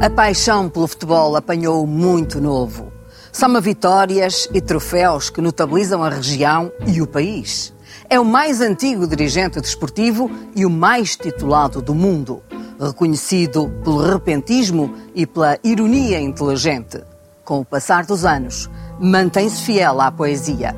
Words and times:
A 0.00 0.10
paixão 0.10 0.68
pelo 0.68 0.86
futebol 0.86 1.36
apanhou 1.36 1.86
muito 1.86 2.40
novo. 2.40 2.92
Soma 3.32 3.60
vitórias 3.60 4.48
e 4.52 4.60
troféus 4.60 5.30
que 5.30 5.40
notabilizam 5.40 6.02
a 6.02 6.08
região 6.08 6.72
e 6.86 7.00
o 7.00 7.06
país. 7.06 7.72
É 8.10 8.18
o 8.18 8.24
mais 8.24 8.60
antigo 8.60 9.06
dirigente 9.06 9.60
desportivo 9.60 10.30
e 10.56 10.66
o 10.66 10.70
mais 10.70 11.16
titulado 11.16 11.80
do 11.80 11.94
mundo, 11.94 12.42
reconhecido 12.80 13.70
pelo 13.84 14.04
repentismo 14.04 14.92
e 15.14 15.26
pela 15.26 15.58
ironia 15.62 16.20
inteligente. 16.20 17.02
Com 17.44 17.60
o 17.60 17.64
passar 17.64 18.04
dos 18.04 18.24
anos, 18.24 18.68
mantém-se 19.00 19.62
fiel 19.62 20.00
à 20.00 20.10
poesia. 20.10 20.76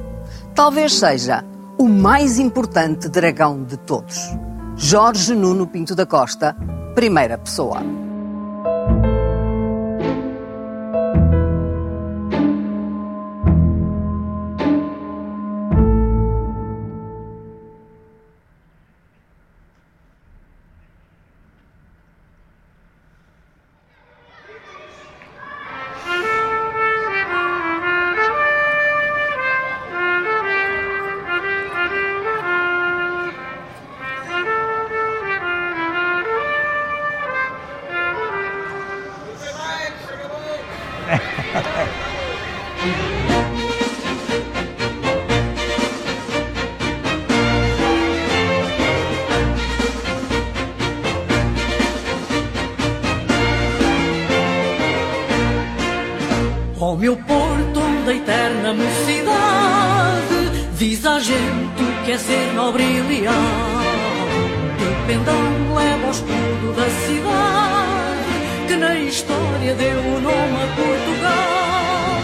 Talvez 0.54 0.94
seja 0.94 1.44
o 1.78 1.88
mais 1.88 2.38
importante 2.38 3.08
dragão 3.08 3.64
de 3.64 3.76
todos. 3.78 4.16
Jorge 4.76 5.34
Nuno 5.34 5.66
Pinto 5.66 5.94
da 5.94 6.06
Costa, 6.06 6.54
primeira 6.94 7.38
pessoa. 7.38 8.03
Meu 57.04 57.16
porto 57.18 57.80
da 58.06 58.14
eterna 58.14 58.72
mocidade, 58.72 60.68
diz 60.78 61.04
a 61.04 61.20
gente 61.20 61.84
que 62.02 62.12
é 62.12 62.16
ser 62.16 62.54
nobre 62.54 62.82
e 62.82 63.00
leal. 63.02 63.34
O 64.80 65.06
pendão 65.06 65.74
leva 65.76 66.06
ao 66.06 66.10
escudo 66.10 66.72
da 66.74 66.88
cidade, 67.04 68.66
que 68.66 68.76
na 68.76 68.94
história 68.96 69.74
deu 69.74 69.98
o 69.98 70.18
nome 70.18 70.56
a 70.62 70.66
Portugal. 70.74 72.22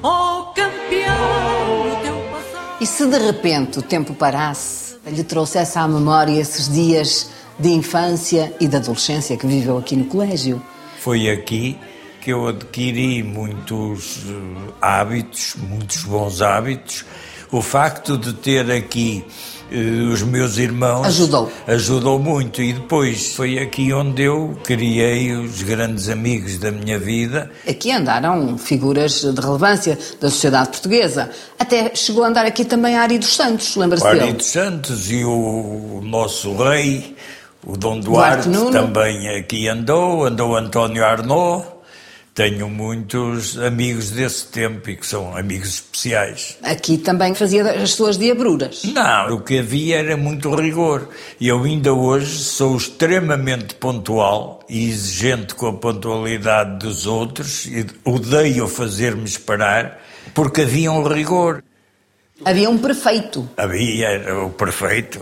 Ó 0.00 0.42
campeão, 0.52 1.92
o 1.92 1.96
teu 2.00 2.14
passado. 2.30 2.76
E 2.80 2.86
se 2.86 3.06
de 3.06 3.18
repente 3.18 3.80
o 3.80 3.82
tempo 3.82 4.14
parasse, 4.14 4.94
lhe 5.08 5.24
trouxesse 5.24 5.76
à 5.76 5.88
memória 5.88 6.40
esses 6.40 6.72
dias 6.72 7.32
de 7.58 7.70
infância 7.70 8.54
e 8.60 8.68
de 8.68 8.76
adolescência 8.76 9.36
que 9.36 9.44
viveu 9.48 9.76
aqui 9.76 9.96
no 9.96 10.04
colégio? 10.04 10.62
Foi 11.00 11.28
aqui 11.28 11.76
que 12.20 12.30
eu 12.32 12.48
adquiri 12.48 13.22
muitos 13.22 14.18
eh, 14.28 14.72
hábitos, 14.80 15.54
muitos 15.56 16.02
bons 16.04 16.42
hábitos. 16.42 17.04
O 17.52 17.60
facto 17.60 18.16
de 18.16 18.32
ter 18.34 18.70
aqui 18.70 19.24
eh, 19.72 19.76
os 20.12 20.22
meus 20.22 20.56
irmãos 20.58 21.06
Ajudou. 21.06 21.50
ajudou 21.66 22.18
muito 22.18 22.62
e 22.62 22.72
depois 22.72 23.34
foi 23.34 23.58
aqui 23.58 23.92
onde 23.92 24.22
eu 24.22 24.56
criei 24.62 25.32
os 25.32 25.62
grandes 25.62 26.08
amigos 26.08 26.58
da 26.58 26.70
minha 26.70 26.98
vida. 26.98 27.50
Aqui 27.68 27.90
andaram 27.90 28.56
figuras 28.58 29.20
de 29.22 29.40
relevância 29.40 29.98
da 30.20 30.28
sociedade 30.30 30.68
portuguesa. 30.70 31.30
Até 31.58 31.92
chegou 31.94 32.22
a 32.24 32.28
andar 32.28 32.46
aqui 32.46 32.64
também 32.64 32.96
a 32.96 33.02
Ari 33.02 33.18
dos 33.18 33.34
Santos, 33.34 33.74
lembra-se 33.76 34.04
O 34.04 34.08
Ari 34.08 34.18
dele? 34.20 34.32
dos 34.34 34.46
Santos 34.46 35.10
e 35.10 35.24
o 35.24 36.00
nosso 36.04 36.54
rei, 36.56 37.16
o 37.66 37.76
Dom 37.76 37.98
Duarte 38.00 38.48
Duarte, 38.48 38.72
também 38.72 39.28
aqui 39.36 39.66
andou, 39.68 40.24
andou 40.24 40.56
António 40.56 41.04
Arnaud. 41.04 41.64
Tenho 42.34 42.68
muitos 42.70 43.58
amigos 43.58 44.10
desse 44.10 44.46
tempo 44.46 44.88
e 44.88 44.96
que 44.96 45.06
são 45.06 45.36
amigos 45.36 45.68
especiais. 45.68 46.56
Aqui 46.62 46.96
também 46.96 47.34
fazia 47.34 47.64
as 47.70 47.90
suas 47.92 48.16
diabruras. 48.16 48.82
Não, 48.84 49.34
o 49.34 49.40
que 49.42 49.58
havia 49.58 49.98
era 49.98 50.16
muito 50.16 50.54
rigor. 50.54 51.08
E 51.40 51.48
eu 51.48 51.62
ainda 51.62 51.92
hoje 51.92 52.38
sou 52.38 52.76
extremamente 52.76 53.74
pontual 53.74 54.60
e 54.68 54.88
exigente 54.88 55.54
com 55.54 55.66
a 55.66 55.72
pontualidade 55.72 56.78
dos 56.78 57.06
outros 57.06 57.66
e 57.66 57.84
odeio 58.04 58.68
fazer-me 58.68 59.24
esperar 59.24 60.00
porque 60.34 60.62
havia 60.62 60.92
um 60.92 61.02
rigor. 61.02 61.62
Havia 62.44 62.70
um 62.70 62.78
prefeito. 62.78 63.48
Havia 63.56 64.08
era 64.08 64.44
o 64.44 64.50
prefeito. 64.50 65.20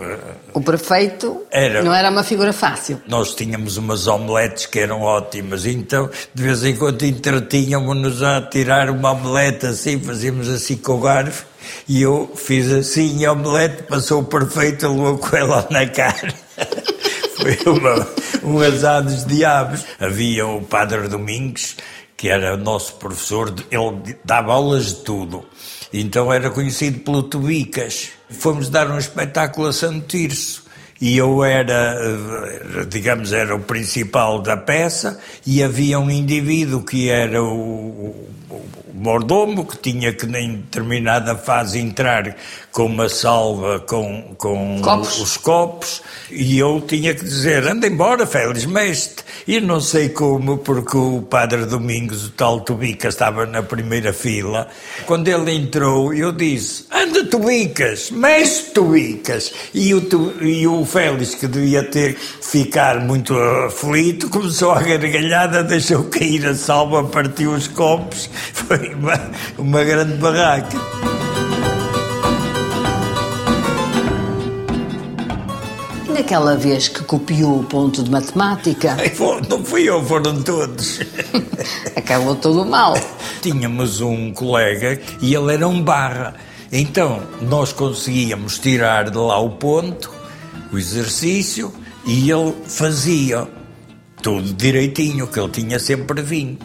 O 0.54 0.60
prefeito 0.60 1.42
Era. 1.50 1.82
não 1.82 1.92
era 1.92 2.10
uma 2.10 2.22
figura 2.22 2.52
fácil. 2.52 3.00
Nós 3.06 3.34
tínhamos 3.34 3.76
umas 3.76 4.06
omeletes 4.06 4.66
que 4.66 4.78
eram 4.78 5.02
ótimas, 5.02 5.66
então 5.66 6.08
de 6.32 6.42
vez 6.42 6.64
em 6.64 6.76
quando 6.76 7.02
entretínhamos-nos 7.04 8.22
a 8.22 8.40
tirar 8.42 8.90
uma 8.90 9.12
omelete 9.12 9.66
assim, 9.66 10.00
fazíamos 10.00 10.48
assim 10.48 10.76
com 10.76 10.92
o 10.92 11.00
garfo, 11.00 11.44
e 11.88 12.02
eu 12.02 12.30
fiz 12.36 12.70
assim 12.72 13.24
a 13.24 13.32
omelete, 13.32 13.82
passou 13.82 14.20
o 14.20 14.24
prefeito, 14.24 14.88
levou 14.88 15.18
com 15.18 15.36
ela 15.36 15.66
na 15.70 15.86
cara. 15.86 16.32
Foi 17.36 17.72
uma, 17.72 18.06
um 18.42 18.60
azar 18.60 19.02
dos 19.02 19.24
diabos. 19.24 19.84
Havia 20.00 20.46
o 20.46 20.60
Padre 20.62 21.08
Domingos, 21.08 21.76
que 22.16 22.28
era 22.28 22.54
o 22.54 22.56
nosso 22.56 22.94
professor, 22.94 23.54
ele 23.70 24.16
dava 24.24 24.52
aulas 24.52 24.86
de 24.86 24.94
tudo. 25.04 25.44
Então 25.92 26.32
era 26.32 26.50
conhecido 26.50 27.00
pelo 27.00 27.22
Tubicas. 27.22 28.10
Fomos 28.30 28.68
dar 28.68 28.90
um 28.90 28.98
espetáculo 28.98 29.68
a 29.68 29.72
Santo 29.72 30.06
Tirso. 30.06 30.68
E 31.00 31.16
eu 31.16 31.44
era, 31.44 31.94
eh, 31.96 32.84
digamos, 32.88 33.32
era 33.32 33.54
o 33.54 33.60
principal 33.60 34.42
da 34.42 34.56
peça 34.56 35.20
e 35.46 35.62
havia 35.62 35.98
um 35.98 36.10
indivíduo 36.10 36.82
que 36.82 37.08
era 37.08 37.40
o, 37.40 38.28
o- 38.50 38.60
mordomo 38.94 39.64
que 39.64 39.76
tinha 39.78 40.12
que 40.12 40.26
em 40.26 40.56
determinada 40.56 41.36
fase 41.36 41.78
entrar 41.78 42.34
com 42.72 42.86
uma 42.86 43.08
salva 43.08 43.80
com, 43.80 44.34
com 44.36 44.80
Copos. 44.82 45.20
os 45.20 45.36
copos 45.36 46.02
e 46.30 46.58
eu 46.58 46.80
tinha 46.86 47.14
que 47.14 47.24
dizer 47.24 47.66
anda 47.66 47.86
embora 47.86 48.26
Félix 48.26 48.64
Mestre. 48.66 49.24
E 49.46 49.60
não 49.60 49.80
sei 49.80 50.08
como 50.10 50.58
porque 50.58 50.96
o 50.96 51.22
padre 51.22 51.64
Domingos 51.64 52.26
o 52.26 52.30
tal 52.30 52.60
Tubicas 52.60 53.14
estava 53.14 53.46
na 53.46 53.62
primeira 53.62 54.12
fila. 54.12 54.68
Quando 55.06 55.28
ele 55.28 55.52
entrou 55.52 56.12
eu 56.12 56.32
disse 56.32 56.84
anda 56.92 57.24
Tubicas 57.24 58.10
mestre 58.10 58.72
Tubicas. 58.72 59.52
E 59.72 59.94
o, 59.94 60.00
Tu- 60.00 60.34
e 60.42 60.66
o 60.66 60.84
Félix 60.84 61.34
que 61.34 61.46
devia 61.46 61.82
ter 61.84 62.14
ficar 62.16 63.00
muito 63.00 63.34
aflito 63.38 64.28
começou 64.28 64.72
a 64.72 64.82
gargalhada 64.82 65.62
deixou 65.62 66.04
cair 66.04 66.46
a 66.46 66.54
salva 66.54 67.04
partiu 67.04 67.52
os 67.52 67.68
copos 67.68 68.28
foi 68.52 68.94
uma, 68.94 69.30
uma 69.58 69.84
grande 69.84 70.14
barraca 70.14 70.78
E 76.08 76.12
naquela 76.12 76.56
vez 76.56 76.88
que 76.88 77.04
copiou 77.04 77.60
o 77.60 77.64
ponto 77.64 78.02
de 78.02 78.10
matemática, 78.10 78.96
Ai, 78.98 79.12
Não 79.48 79.62
fui 79.62 79.82
eu, 79.82 80.02
foram 80.04 80.42
todos. 80.42 81.00
acabou 81.94 82.34
tudo 82.34 82.64
mal. 82.64 82.94
Tínhamos 83.42 84.00
um 84.00 84.32
colega 84.32 84.98
e 85.20 85.34
ele 85.34 85.52
era 85.52 85.68
um 85.68 85.82
barra. 85.82 86.34
Então, 86.72 87.22
nós 87.42 87.72
conseguíamos 87.72 88.58
tirar 88.58 89.10
de 89.10 89.16
lá 89.18 89.38
o 89.38 89.50
ponto, 89.50 90.10
o 90.72 90.78
exercício, 90.78 91.72
e 92.06 92.30
ele 92.30 92.54
fazia 92.66 93.46
tudo 94.22 94.52
direitinho, 94.54 95.26
que 95.26 95.38
ele 95.38 95.50
tinha 95.50 95.78
sempre 95.78 96.22
20. 96.22 96.58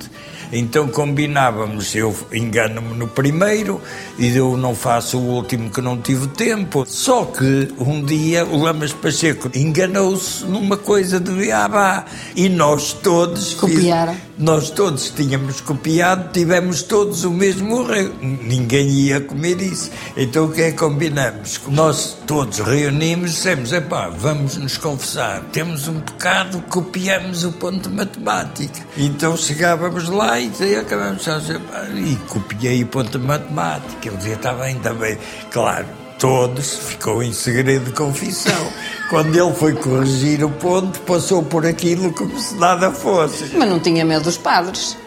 Então 0.52 0.88
combinávamos, 0.88 1.96
eu 1.96 2.16
engano-me 2.32 2.96
no 2.96 3.08
primeiro 3.08 3.82
e 4.18 4.36
eu 4.36 4.56
não 4.58 4.76
faço 4.76 5.18
o 5.18 5.36
último 5.36 5.70
que 5.70 5.82
não 5.82 5.98
tive 5.98 6.28
tempo. 6.28 6.86
Só 6.88 7.26
que 7.26 7.74
um 7.78 8.04
dia 8.04 8.46
o 8.46 8.62
Lamas 8.62 8.94
Pacheco 8.94 9.50
enganou-se 9.56 10.46
numa 10.46 10.78
coisa 10.78 11.20
de 11.20 11.32
beabá 11.32 12.06
e 12.36 12.50
nós 12.50 12.94
todos... 12.94 13.54
Copiaram. 13.54 14.16
Nós 14.38 14.72
todos 14.72 15.12
tínhamos 15.12 15.62
copiado, 15.62 16.32
tivemos 16.32 16.82
todos 16.82 17.24
o 17.24 17.30
mesmo 17.30 17.92
erro. 17.94 18.16
Ninguém 18.22 18.90
ia 18.90 19.22
comer 19.22 19.62
isso. 19.62 19.92
Então 20.18 20.46
o 20.46 20.52
que 20.52 20.62
é 20.62 20.72
que 20.72 20.78
combinamos? 20.78 21.62
Nós 21.68 22.18
todos 22.26 22.58
reunimos 22.60 23.30
e 23.30 23.34
dissemos: 23.34 23.72
epá, 23.72 24.10
vamos 24.10 24.58
nos 24.58 24.76
confessar. 24.78 25.44
Temos 25.52 25.88
um 25.88 26.00
pecado, 26.00 26.64
copiamos 26.68 27.44
o 27.44 27.52
ponto 27.52 27.88
de 27.88 27.96
matemática. 27.96 28.80
Então 28.98 29.38
chegávamos 29.38 30.10
lá 30.10 30.40
e 30.44 30.50
dizia, 30.50 30.82
acabamos 30.82 31.26
"Pá", 31.26 31.86
e 31.96 32.16
copiei 32.28 32.84
o 32.84 32.88
ponto 32.88 33.18
de 33.18 33.26
matemática. 33.26 34.08
Ele 34.08 34.18
dizia: 34.18 34.36
está 34.36 34.54
bem, 34.54 34.78
está 34.78 34.94
bem. 34.94 35.18
Claro. 35.52 35.86
todos, 36.20 36.78
ficou 36.78 37.22
em 37.22 37.34
segredo 37.34 37.86
de 37.86 37.92
confissão. 37.92 38.72
Quando 39.10 39.36
ele 39.36 39.54
foi 39.54 39.74
corrigir 39.74 40.44
o 40.44 40.50
ponto, 40.50 41.00
passou 41.02 41.44
por 41.44 41.66
aquilo 41.66 42.14
como 42.14 42.40
se 42.40 42.56
nada 42.56 42.92
fosse. 42.92 43.52
Mas 43.58 43.70
não 43.70 43.80
tinha 43.80 44.06
medo 44.06 44.24
dos 44.24 44.38
padres. 44.38 44.98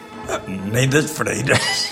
Nem 0.71 0.89
das 0.89 1.11
freiras. 1.11 1.89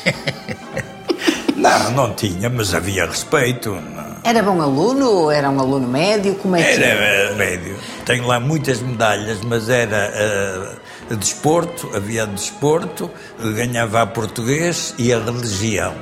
não, 1.56 1.90
não 1.92 2.14
tinha, 2.14 2.50
mas 2.50 2.74
havia 2.74 3.06
respeito. 3.06 3.70
Não. 3.70 4.16
Era 4.24 4.42
bom 4.42 4.60
aluno? 4.60 5.30
Era 5.30 5.50
um 5.50 5.60
aluno 5.60 5.86
médio? 5.86 6.34
Como 6.36 6.56
é 6.56 6.62
que 6.62 6.82
Era 6.82 6.86
eh, 6.86 7.34
médio. 7.34 7.76
Tenho 8.04 8.26
lá 8.26 8.40
muitas 8.40 8.80
medalhas, 8.80 9.40
mas 9.42 9.68
era 9.68 10.10
uh, 10.10 10.80
desporto, 11.10 11.90
havia 11.94 12.26
desporto, 12.26 13.10
ganhava 13.54 14.02
a 14.02 14.06
português 14.06 14.94
e 14.98 15.12
a 15.12 15.18
religião. 15.18 15.94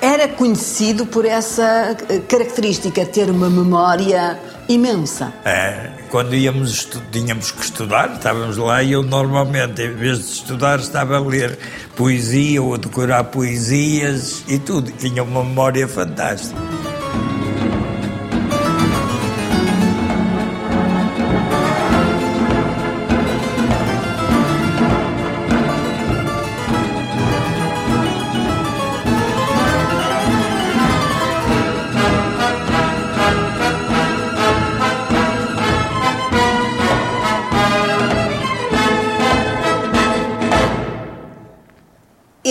Era 0.00 0.28
conhecido 0.28 1.06
por 1.06 1.24
essa 1.24 1.96
eh, 2.08 2.20
característica, 2.20 3.04
ter 3.04 3.28
uma 3.30 3.50
memória 3.50 4.38
imensa. 4.68 5.32
É, 5.44 5.90
quando 6.08 6.36
íamos, 6.36 6.88
tínhamos 7.10 7.50
que 7.50 7.64
estudar, 7.64 8.14
estávamos 8.14 8.56
lá 8.56 8.80
e 8.80 8.92
eu 8.92 9.02
normalmente, 9.02 9.82
em 9.82 9.94
vez 9.94 10.18
de 10.18 10.32
estudar, 10.34 10.78
estava 10.78 11.16
a 11.16 11.20
ler 11.20 11.58
poesia 11.96 12.62
ou 12.62 12.74
a 12.74 12.76
decorar 12.76 13.24
poesias 13.24 14.44
e 14.46 14.58
tudo. 14.58 14.92
Tinha 14.92 15.24
uma 15.24 15.42
memória 15.42 15.88
fantástica. 15.88 16.60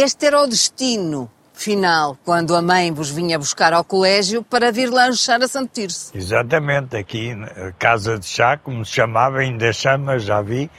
Este 0.07 0.27
era 0.27 0.39
o 0.39 0.47
destino 0.47 1.29
final, 1.53 2.17
quando 2.23 2.55
a 2.55 2.61
mãe 2.61 2.93
vos 2.93 3.09
vinha 3.09 3.37
buscar 3.37 3.73
ao 3.73 3.83
colégio 3.83 4.41
para 4.41 4.71
vir 4.71 4.89
lanchar 4.89 5.43
a 5.43 5.49
Santo 5.49 5.69
Tirso. 5.73 6.11
Exatamente, 6.15 6.95
aqui, 6.95 7.35
Casa 7.77 8.17
de 8.17 8.25
Chá, 8.25 8.55
como 8.55 8.85
se 8.85 8.93
chamava, 8.93 9.39
ainda 9.39 9.73
chama, 9.73 10.17
já 10.17 10.41
vi, 10.41 10.71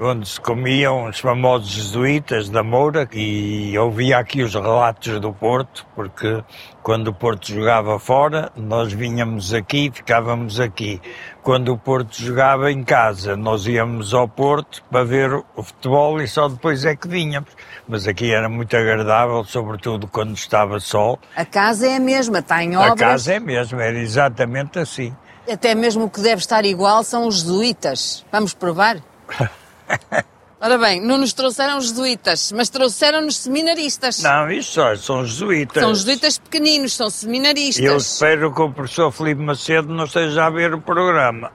onde 0.00 0.26
se 0.26 0.40
comiam 0.40 1.04
os 1.08 1.20
famosos 1.20 1.68
jesuítas 1.68 2.48
da 2.48 2.62
Moura 2.62 3.06
e 3.12 3.76
ouvia 3.78 4.16
aqui 4.16 4.42
os 4.42 4.54
relatos 4.54 5.20
do 5.20 5.30
Porto, 5.30 5.86
porque 5.94 6.42
quando 6.82 7.08
o 7.08 7.14
Porto 7.14 7.48
jogava 7.48 7.98
fora, 7.98 8.50
nós 8.56 8.94
vinhamos 8.94 9.52
aqui 9.52 9.88
e 9.88 9.90
ficávamos 9.90 10.58
aqui. 10.58 11.00
Quando 11.42 11.72
o 11.74 11.78
Porto 11.78 12.16
jogava 12.16 12.72
em 12.72 12.82
casa, 12.82 13.36
nós 13.36 13.66
íamos 13.66 14.14
ao 14.14 14.26
Porto 14.26 14.82
para 14.90 15.04
ver 15.04 15.34
o 15.54 15.62
futebol 15.62 16.20
e 16.22 16.26
só 16.26 16.48
depois 16.48 16.86
é 16.86 16.96
que 16.96 17.06
vinhamos. 17.06 17.50
Mas 17.86 18.08
aqui 18.08 18.32
era 18.32 18.48
muito 18.48 18.74
agradável, 18.74 19.44
sobretudo 19.44 20.08
quando 20.08 20.34
estava 20.34 20.80
sol. 20.80 21.18
A 21.36 21.44
casa 21.44 21.86
é 21.86 21.96
a 21.96 22.00
mesma, 22.00 22.38
está 22.38 22.64
em 22.64 22.74
obras. 22.74 22.92
A 22.92 22.96
casa 22.96 23.34
é 23.34 23.36
a 23.36 23.40
mesma, 23.40 23.82
era 23.82 23.98
exatamente 23.98 24.78
assim. 24.78 25.14
Até 25.50 25.74
mesmo 25.74 26.04
o 26.04 26.10
que 26.10 26.22
deve 26.22 26.40
estar 26.40 26.64
igual 26.64 27.04
são 27.04 27.26
os 27.26 27.40
jesuítas. 27.40 28.24
Vamos 28.32 28.54
provar? 28.54 28.96
Ora 30.62 30.76
bem, 30.76 31.00
não 31.00 31.16
nos 31.16 31.32
trouxeram 31.32 31.80
jesuítas, 31.80 32.52
mas 32.52 32.68
trouxeram-nos 32.68 33.38
seminaristas. 33.38 34.22
Não, 34.22 34.50
isso 34.50 34.72
só, 34.72 34.94
são 34.94 35.24
jesuítas. 35.24 35.82
São 35.82 35.94
jesuítas 35.94 36.36
pequeninos, 36.36 36.94
são 36.94 37.08
seminaristas. 37.08 37.82
Eu 37.82 37.96
espero 37.96 38.52
que 38.52 38.60
o 38.60 38.70
professor 38.70 39.10
Felipe 39.10 39.40
Macedo 39.40 39.88
não 39.88 40.04
esteja 40.04 40.44
a 40.44 40.50
ver 40.50 40.74
o 40.74 40.80
programa, 40.82 41.50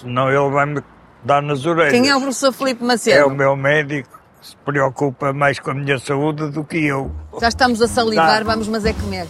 senão 0.00 0.30
ele 0.30 0.48
vai-me 0.48 0.80
dar 1.24 1.42
nas 1.42 1.66
orelhas. 1.66 1.92
Quem 1.92 2.08
é 2.08 2.14
o 2.14 2.20
professor 2.20 2.52
Felipe 2.52 2.84
Macedo? 2.84 3.18
É 3.18 3.24
o 3.24 3.30
meu 3.30 3.56
médico, 3.56 4.16
que 4.40 4.46
se 4.46 4.56
preocupa 4.58 5.32
mais 5.32 5.58
com 5.58 5.72
a 5.72 5.74
minha 5.74 5.98
saúde 5.98 6.48
do 6.48 6.62
que 6.62 6.78
eu. 6.86 7.10
Já 7.40 7.48
estamos 7.48 7.82
a 7.82 7.88
salivar, 7.88 8.44
tá. 8.44 8.44
vamos 8.44 8.68
mas 8.68 8.84
é 8.84 8.92
comer. 8.92 9.26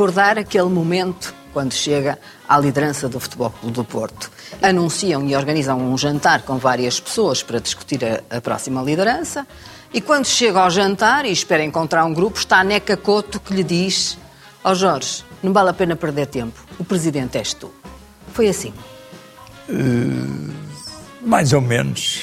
Recordar 0.00 0.38
aquele 0.38 0.70
momento 0.70 1.34
quando 1.52 1.74
chega 1.74 2.18
à 2.48 2.58
liderança 2.58 3.06
do 3.06 3.20
Futebol 3.20 3.50
Clube 3.50 3.74
do 3.74 3.84
Porto. 3.84 4.30
Anunciam 4.62 5.28
e 5.28 5.36
organizam 5.36 5.78
um 5.78 5.98
jantar 5.98 6.40
com 6.40 6.56
várias 6.56 6.98
pessoas 6.98 7.42
para 7.42 7.60
discutir 7.60 8.02
a, 8.02 8.38
a 8.38 8.40
próxima 8.40 8.80
liderança. 8.80 9.46
E 9.92 10.00
quando 10.00 10.24
chega 10.24 10.58
ao 10.58 10.70
jantar 10.70 11.26
e 11.26 11.30
espera 11.30 11.62
encontrar 11.62 12.06
um 12.06 12.14
grupo, 12.14 12.38
está 12.38 12.60
a 12.60 12.64
Neca 12.64 12.96
Couto 12.96 13.38
que 13.38 13.52
lhe 13.52 13.62
diz: 13.62 14.16
Ó 14.64 14.70
oh 14.70 14.74
Jorge, 14.74 15.22
não 15.42 15.52
vale 15.52 15.68
a 15.68 15.74
pena 15.74 15.94
perder 15.94 16.28
tempo, 16.28 16.58
o 16.78 16.84
presidente 16.84 17.36
és 17.36 17.52
tu. 17.52 17.70
Foi 18.32 18.48
assim. 18.48 18.72
Uh, 19.68 20.50
mais 21.20 21.52
ou 21.52 21.60
menos. 21.60 22.22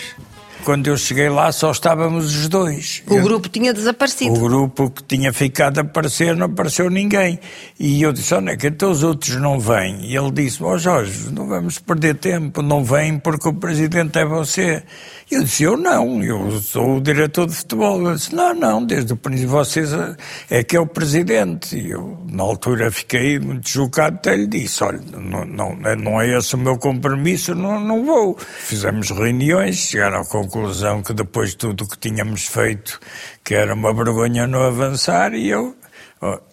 Quando 0.68 0.88
eu 0.88 0.98
cheguei 0.98 1.30
lá 1.30 1.50
só 1.54 1.72
estávamos 1.72 2.36
os 2.36 2.50
dois. 2.50 3.02
O 3.08 3.14
eu, 3.14 3.24
grupo 3.24 3.48
tinha 3.48 3.74
desaparecido. 3.74 4.34
O 4.34 4.50
grupo 4.50 4.92
que 4.92 5.02
tinha 5.02 5.32
ficado 5.32 5.78
a 5.78 5.82
aparecer 5.82 6.36
não 6.36 6.48
apareceu 6.48 6.90
ninguém. 6.90 7.40
E 7.80 8.02
eu 8.02 8.12
disse, 8.12 8.34
olha, 8.34 8.58
que 8.58 8.68
então 8.68 8.92
os 8.92 9.02
outros 9.02 9.38
não 9.38 9.62
vêm. 9.62 10.02
E 10.02 10.18
ele 10.18 10.30
disse, 10.30 10.62
ó 10.62 10.74
oh, 10.74 10.78
Jorge, 10.78 11.32
não 11.32 11.48
vamos 11.48 11.80
perder 11.80 12.16
tempo, 12.16 12.62
não 12.62 12.84
vêm 12.84 13.18
porque 13.18 13.48
o 13.48 13.54
presidente 13.54 14.20
é 14.20 14.26
você. 14.26 14.84
Eu 15.30 15.44
disse, 15.44 15.64
eu 15.64 15.76
não, 15.76 16.24
eu 16.24 16.52
sou 16.62 16.98
o 16.98 17.02
diretor 17.02 17.48
de 17.48 17.56
futebol. 17.56 18.02
Ele 18.02 18.16
disse, 18.16 18.34
não, 18.34 18.54
não, 18.54 18.86
desde 18.86 19.12
o 19.12 19.18
princípio 19.18 19.50
vocês 19.50 19.90
é, 20.50 20.64
que 20.64 20.78
é 20.78 20.80
o 20.80 20.88
presidente. 20.88 21.78
E 21.78 21.92
eu, 21.92 22.18
na 22.32 22.44
altura, 22.44 22.90
fiquei 22.90 23.38
muito 23.38 23.68
chocado, 23.68 24.16
até 24.16 24.38
lhe 24.38 24.48
disse, 24.48 24.82
olha, 24.86 25.02
não, 25.18 25.44
não, 25.44 25.76
não 25.76 26.22
é 26.22 26.38
esse 26.38 26.56
o 26.56 26.58
meu 26.58 26.78
compromisso, 26.78 27.54
não, 27.54 27.78
não 27.78 28.06
vou. 28.06 28.38
Fizemos 28.40 29.10
reuniões, 29.10 29.76
chegaram 29.76 30.22
à 30.22 30.26
conclusão 30.26 31.04
que 31.04 31.14
depois 31.14 31.50
de 31.50 31.58
tudo 31.58 31.84
o 31.84 31.90
que 31.90 31.98
tínhamos 31.98 32.46
feito, 32.46 32.98
que 33.44 33.54
era 33.54 33.74
uma 33.74 33.94
vergonha 33.94 34.48
não 34.48 34.62
avançar, 34.62 35.34
e 35.34 35.50
eu 35.50 35.76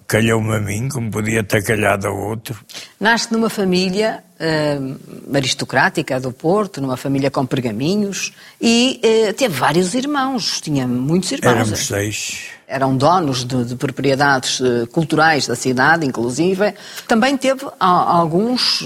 calhou-me 0.06 0.54
a 0.54 0.60
mim, 0.60 0.88
como 0.88 1.10
podia 1.10 1.42
ter 1.42 1.62
calhado 1.62 2.08
a 2.08 2.10
outro. 2.10 2.56
Nasce 3.00 3.32
numa 3.32 3.50
família 3.50 4.22
uh, 4.40 5.36
aristocrática 5.36 6.20
do 6.20 6.32
Porto, 6.32 6.80
numa 6.80 6.96
família 6.96 7.30
com 7.30 7.44
pergaminhos, 7.44 8.32
e 8.60 9.00
uh, 9.02 9.32
teve 9.34 9.54
vários 9.54 9.94
irmãos, 9.94 10.60
tinha 10.60 10.86
muitos 10.86 11.32
irmãos. 11.32 11.52
Éramos 11.52 11.86
seis 11.86 12.53
eram 12.66 12.96
donos 12.96 13.44
de, 13.44 13.64
de, 13.64 13.76
propriedades 13.76 14.60
eh, 14.60 14.86
culturais 14.86 15.46
da 15.46 15.54
cidade, 15.54 16.06
inclusive. 16.06 16.74
Também 17.06 17.36
teve 17.36 17.66
alguns, 17.78 18.82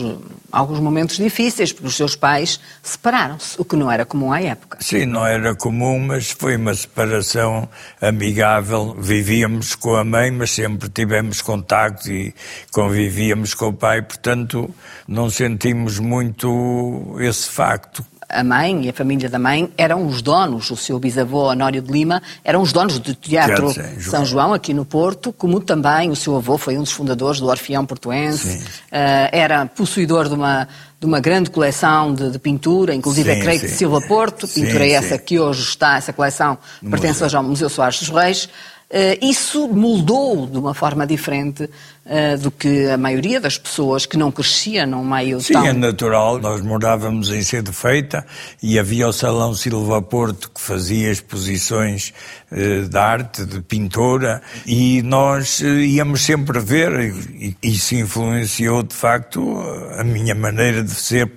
alguns 0.50 0.80
momentos 0.80 1.16
difíceis, 1.16 1.72
porque 1.72 1.86
os 1.86 1.96
seus 1.96 2.16
pais 2.16 2.60
separaram-se, 2.82 3.60
o 3.60 3.64
que 3.64 3.76
não 3.76 3.90
era 3.90 4.04
comum 4.04 4.32
à 4.32 4.40
época. 4.40 4.78
Sim, 4.80 5.06
não 5.06 5.26
era 5.26 5.54
comum, 5.54 5.98
mas 5.98 6.30
foi 6.30 6.56
uma 6.56 6.74
separação 6.74 7.68
amigável. 8.00 8.96
Vivíamos 8.98 9.74
com 9.74 9.94
a 9.94 10.04
mãe, 10.04 10.30
mas 10.30 10.50
sempre 10.50 10.88
tivemos 10.88 11.40
contacto 11.40 12.10
e 12.10 12.34
convivíamos 12.72 13.54
com 13.54 13.68
o 13.68 13.72
pai, 13.72 14.02
portanto, 14.02 14.68
não 15.06 15.30
sentimos 15.30 15.98
muito 15.98 17.16
esse 17.20 17.48
facto 17.48 18.04
a 18.28 18.44
mãe 18.44 18.84
e 18.84 18.88
a 18.90 18.92
família 18.92 19.28
da 19.28 19.38
mãe 19.38 19.72
eram 19.76 20.06
os 20.06 20.20
donos, 20.20 20.70
o 20.70 20.76
seu 20.76 20.98
bisavô 20.98 21.50
Honório 21.50 21.80
de 21.80 21.90
Lima, 21.90 22.22
eram 22.44 22.60
os 22.60 22.72
donos 22.72 22.98
do 22.98 23.14
Teatro 23.14 23.70
João. 23.70 24.00
São 24.00 24.24
João, 24.24 24.52
aqui 24.52 24.74
no 24.74 24.84
Porto, 24.84 25.32
como 25.32 25.60
também 25.60 26.10
o 26.10 26.16
seu 26.16 26.36
avô 26.36 26.58
foi 26.58 26.76
um 26.76 26.82
dos 26.82 26.92
fundadores 26.92 27.40
do 27.40 27.46
Orfeão 27.46 27.86
Portuense, 27.86 28.58
uh, 28.58 29.28
era 29.32 29.64
possuidor 29.66 30.28
de 30.28 30.34
uma, 30.34 30.68
de 31.00 31.06
uma 31.06 31.20
grande 31.20 31.48
coleção 31.48 32.14
de, 32.14 32.30
de 32.30 32.38
pintura, 32.38 32.94
inclusive 32.94 33.34
sim, 33.34 33.40
creio 33.40 33.60
de 33.60 33.68
Silva 33.68 34.00
Porto, 34.02 34.46
pintura 34.46 34.84
sim, 34.84 34.92
essa 34.92 35.16
sim. 35.16 35.24
que 35.24 35.40
hoje 35.40 35.62
está, 35.62 35.96
essa 35.96 36.12
coleção 36.12 36.58
pertence 36.90 37.24
hoje 37.24 37.36
ao 37.36 37.42
Museu 37.42 37.70
Soares 37.70 37.98
dos 38.00 38.10
Reis. 38.10 38.48
Uh, 38.90 39.20
isso 39.20 39.68
moldou 39.68 40.46
de 40.46 40.56
uma 40.56 40.72
forma 40.72 41.06
diferente 41.06 41.64
uh, 41.64 42.38
do 42.40 42.50
que 42.50 42.86
a 42.86 42.96
maioria 42.96 43.38
das 43.38 43.58
pessoas 43.58 44.06
que 44.06 44.16
não 44.16 44.32
crescia 44.32 44.86
num 44.86 45.04
meio 45.04 45.42
Sim, 45.42 45.52
tão... 45.52 45.66
é 45.66 45.74
natural. 45.74 46.38
Nós 46.38 46.62
morávamos 46.62 47.28
em 47.28 47.42
Cedo 47.42 47.70
Feita 47.70 48.24
e 48.62 48.78
havia 48.78 49.06
o 49.06 49.12
Salão 49.12 49.52
Silva 49.52 50.00
Porto 50.00 50.50
que 50.50 50.58
fazia 50.58 51.12
exposições 51.12 52.14
uh, 52.50 52.88
de 52.88 52.96
arte, 52.96 53.44
de 53.44 53.60
pintura 53.60 54.40
e 54.64 55.02
nós 55.02 55.60
íamos 55.60 56.22
sempre 56.22 56.58
ver 56.58 57.14
e 57.38 57.54
isso 57.62 57.94
influenciou 57.94 58.82
de 58.82 58.94
facto 58.94 59.62
a 59.98 60.02
minha 60.02 60.34
maneira 60.34 60.82
de 60.82 60.94
ser 60.94 61.30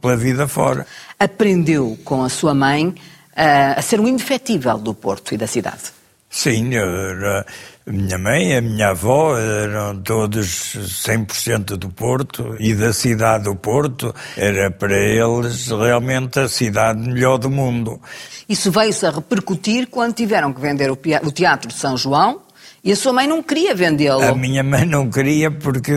pela 0.00 0.16
vida 0.16 0.48
fora. 0.48 0.86
Aprendeu 1.20 1.98
com 2.02 2.24
a 2.24 2.30
sua 2.30 2.54
mãe 2.54 2.94
a 3.36 3.82
ser 3.82 4.00
um 4.00 4.08
indefetível 4.08 4.78
do 4.78 4.94
Porto 4.94 5.34
e 5.34 5.36
da 5.36 5.46
cidade. 5.46 6.03
Sim, 6.36 6.72
a 6.76 7.44
minha 7.86 8.18
mãe, 8.18 8.56
a 8.56 8.60
minha 8.60 8.88
avó 8.88 9.38
eram 9.38 10.02
todos 10.02 10.76
100% 11.06 11.76
do 11.76 11.88
Porto 11.90 12.56
e 12.58 12.74
da 12.74 12.92
cidade 12.92 13.44
do 13.44 13.54
Porto. 13.54 14.12
Era 14.36 14.68
para 14.68 14.98
eles 14.98 15.68
realmente 15.68 16.40
a 16.40 16.48
cidade 16.48 16.98
melhor 17.08 17.38
do 17.38 17.48
mundo. 17.48 18.00
Isso 18.48 18.72
veio-se 18.72 19.06
a 19.06 19.12
repercutir 19.12 19.86
quando 19.88 20.12
tiveram 20.12 20.52
que 20.52 20.60
vender 20.60 20.90
o 20.90 20.96
Teatro 21.32 21.68
de 21.68 21.74
São 21.74 21.96
João 21.96 22.42
e 22.84 22.92
a 22.92 22.96
sua 22.96 23.14
mãe 23.14 23.26
não 23.26 23.42
queria 23.42 23.74
vendê-lo. 23.74 24.22
A 24.22 24.34
minha 24.34 24.62
mãe 24.62 24.84
não 24.84 25.08
queria 25.08 25.50
porque 25.50 25.90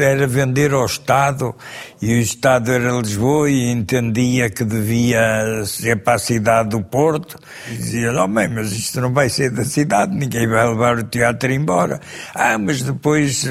era 0.00 0.26
vender 0.26 0.72
ao 0.72 0.84
Estado 0.84 1.54
e 2.02 2.14
o 2.14 2.18
Estado 2.18 2.72
era 2.72 2.90
Lisboa 2.90 3.48
e 3.48 3.70
entendia 3.70 4.50
que 4.50 4.64
devia 4.64 5.64
ser 5.64 6.02
para 6.02 6.14
a 6.14 6.18
cidade 6.18 6.70
do 6.70 6.82
Porto. 6.82 7.38
E 7.70 7.76
dizia, 7.76 8.12
oh 8.20 8.26
mãe, 8.26 8.48
mas 8.48 8.72
isto 8.72 9.00
não 9.00 9.12
vai 9.12 9.28
ser 9.28 9.50
da 9.50 9.64
cidade, 9.64 10.16
ninguém 10.16 10.48
vai 10.48 10.68
levar 10.68 10.98
o 10.98 11.04
teatro 11.04 11.52
embora. 11.52 12.00
Ah, 12.34 12.58
mas 12.58 12.82
depois 12.82 13.48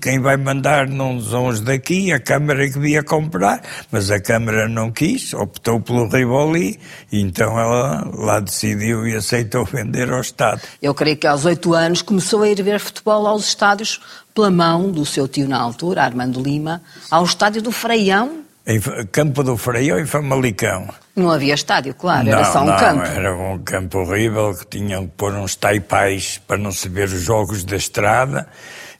quem 0.00 0.20
vai 0.20 0.38
mandar 0.38 0.88
não 0.88 1.20
são 1.20 1.48
os 1.48 1.60
daqui, 1.60 2.12
a 2.12 2.18
Câmara 2.18 2.66
que 2.66 2.78
devia 2.78 3.02
comprar, 3.02 3.60
mas 3.92 4.10
a 4.10 4.18
Câmara 4.18 4.66
não 4.68 4.90
quis, 4.90 5.34
optou 5.34 5.78
pelo 5.80 6.08
Rivoli, 6.08 6.80
então 7.12 7.60
ela 7.60 8.10
lá 8.14 8.40
decidiu 8.40 9.06
e 9.06 9.14
aceitou 9.14 9.66
vender 9.66 10.10
ao 10.10 10.22
Estado. 10.22 10.62
Eu 10.80 10.94
creio 10.94 11.18
que 11.18 11.26
aos 11.26 11.44
oito 11.44 11.74
anos 11.74 11.89
anos 11.90 12.02
começou 12.02 12.42
a 12.42 12.48
ir 12.48 12.62
ver 12.62 12.78
futebol 12.78 13.26
aos 13.26 13.44
estádios 13.46 14.00
pela 14.32 14.50
mão 14.50 14.90
do 14.90 15.04
seu 15.04 15.26
tio 15.26 15.48
na 15.48 15.60
altura, 15.60 16.04
Armando 16.04 16.40
Lima, 16.40 16.80
ao 17.10 17.24
estádio 17.24 17.60
do 17.60 17.72
Freião. 17.72 18.44
Em 18.66 18.80
Campo 19.10 19.42
do 19.42 19.56
Freião 19.56 19.98
em 19.98 20.06
Famalicão. 20.06 20.88
Não 21.16 21.30
havia 21.30 21.54
estádio, 21.54 21.92
claro, 21.94 22.26
não, 22.26 22.32
era 22.32 22.44
só 22.44 22.62
um 22.62 22.66
não, 22.66 22.76
campo. 22.76 23.02
Era 23.02 23.36
um 23.36 23.58
campo 23.58 23.98
horrível 23.98 24.54
que 24.54 24.78
tinham 24.78 25.06
que 25.06 25.12
pôr 25.16 25.34
uns 25.34 25.56
taipais 25.56 26.40
para 26.46 26.56
não 26.56 26.70
se 26.70 26.88
ver 26.88 27.08
os 27.08 27.20
jogos 27.20 27.64
da 27.64 27.76
estrada. 27.76 28.46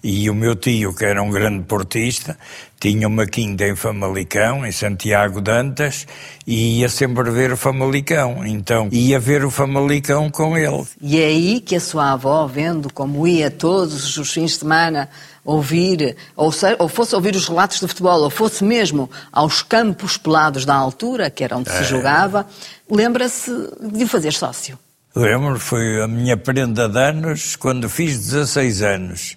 E 0.02 0.30
o 0.30 0.34
meu 0.34 0.56
tio, 0.56 0.94
que 0.94 1.04
era 1.04 1.22
um 1.22 1.30
grande 1.30 1.62
portista, 1.64 2.38
tinha 2.80 3.06
uma 3.06 3.26
quinta 3.26 3.68
em 3.68 3.76
Famalicão, 3.76 4.64
em 4.64 4.72
Santiago 4.72 5.42
de 5.42 5.50
Antas, 5.50 6.06
e 6.46 6.80
ia 6.80 6.88
sempre 6.88 7.30
ver 7.30 7.52
o 7.52 7.56
Famalicão. 7.56 8.46
Então, 8.46 8.88
ia 8.90 9.20
ver 9.20 9.44
o 9.44 9.50
Famalicão 9.50 10.30
com 10.30 10.56
ele. 10.56 10.84
E 11.02 11.20
é 11.20 11.26
aí 11.26 11.60
que 11.60 11.76
a 11.76 11.80
sua 11.80 12.12
avó, 12.12 12.46
vendo 12.46 12.90
como 12.90 13.26
ia 13.26 13.50
todos 13.50 14.16
os 14.16 14.32
fins 14.32 14.52
de 14.52 14.58
semana 14.58 15.10
ouvir, 15.44 16.16
ou, 16.34 16.50
se, 16.50 16.74
ou 16.78 16.88
fosse 16.88 17.14
ouvir 17.14 17.34
os 17.34 17.46
relatos 17.46 17.80
de 17.80 17.86
futebol, 17.86 18.22
ou 18.22 18.30
fosse 18.30 18.64
mesmo 18.64 19.10
aos 19.30 19.62
campos 19.62 20.16
pelados 20.16 20.64
da 20.64 20.74
altura, 20.74 21.28
que 21.28 21.44
era 21.44 21.58
onde 21.58 21.68
é. 21.68 21.72
se 21.72 21.84
jogava, 21.84 22.46
lembra-se 22.90 23.50
de 23.92 24.06
fazer 24.06 24.32
sócio. 24.32 24.78
Lembro, 25.14 25.58
foi 25.58 26.00
a 26.00 26.06
minha 26.06 26.36
prenda 26.36 26.88
de 26.88 26.98
anos 26.98 27.56
quando 27.56 27.88
fiz 27.88 28.16
16 28.16 28.82
anos 28.82 29.36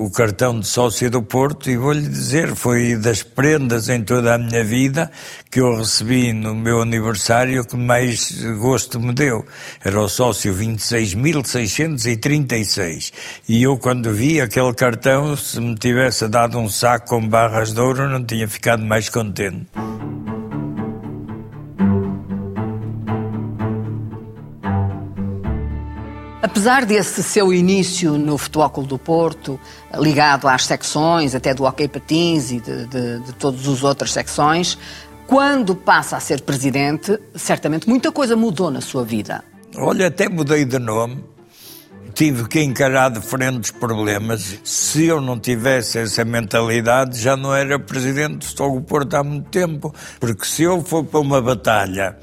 o 0.00 0.10
cartão 0.10 0.58
de 0.58 0.66
sócio 0.66 1.08
do 1.10 1.22
Porto 1.22 1.68
e 1.68 1.76
vou-lhe 1.76 2.08
dizer, 2.08 2.54
foi 2.54 2.96
das 2.96 3.22
prendas 3.22 3.90
em 3.90 4.02
toda 4.02 4.34
a 4.34 4.38
minha 4.38 4.64
vida 4.64 5.10
que 5.50 5.60
eu 5.60 5.76
recebi 5.76 6.32
no 6.32 6.54
meu 6.54 6.80
aniversário 6.80 7.66
que 7.66 7.76
mais 7.76 8.42
gosto 8.58 8.98
me 8.98 9.12
deu. 9.12 9.44
Era 9.84 10.00
o 10.00 10.08
sócio 10.08 10.54
26.636. 10.54 13.12
E 13.46 13.62
eu 13.62 13.76
quando 13.76 14.10
vi 14.10 14.40
aquele 14.40 14.72
cartão, 14.72 15.36
se 15.36 15.60
me 15.60 15.74
tivesse 15.74 16.26
dado 16.28 16.58
um 16.58 16.70
saco 16.70 17.08
com 17.08 17.28
barras 17.28 17.74
de 17.74 17.80
ouro, 17.82 18.08
não 18.08 18.24
tinha 18.24 18.48
ficado 18.48 18.82
mais 18.82 19.10
contente. 19.10 19.66
Apesar 26.42 26.86
desse 26.86 27.22
seu 27.22 27.52
início 27.52 28.16
no 28.16 28.38
Futebol 28.38 28.70
Clube 28.70 28.88
do 28.88 28.98
Porto, 28.98 29.60
ligado 29.94 30.48
às 30.48 30.64
secções, 30.64 31.34
até 31.34 31.52
do 31.52 31.64
Hockey 31.64 31.86
Patins 31.86 32.50
e 32.50 32.60
de, 32.60 32.86
de, 32.86 33.20
de 33.20 33.32
todas 33.34 33.68
as 33.68 33.84
outras 33.84 34.10
secções, 34.12 34.78
quando 35.26 35.76
passa 35.76 36.16
a 36.16 36.20
ser 36.20 36.40
presidente, 36.40 37.18
certamente 37.34 37.86
muita 37.86 38.10
coisa 38.10 38.34
mudou 38.34 38.70
na 38.70 38.80
sua 38.80 39.04
vida. 39.04 39.44
Olha, 39.76 40.06
até 40.06 40.30
mudei 40.30 40.64
de 40.64 40.78
nome. 40.78 41.22
Tive 42.14 42.48
que 42.48 42.60
encarar 42.60 43.12
os 43.12 43.70
problemas. 43.70 44.60
Se 44.64 45.04
eu 45.04 45.20
não 45.20 45.38
tivesse 45.38 45.98
essa 45.98 46.24
mentalidade, 46.24 47.20
já 47.20 47.36
não 47.36 47.54
era 47.54 47.78
presidente 47.78 48.38
do 48.38 48.44
Futebol 48.46 48.80
Porto 48.80 49.14
há 49.14 49.22
muito 49.22 49.48
tempo. 49.50 49.94
Porque 50.18 50.44
se 50.44 50.62
eu 50.62 50.82
for 50.82 51.04
para 51.04 51.20
uma 51.20 51.40
batalha 51.40 52.18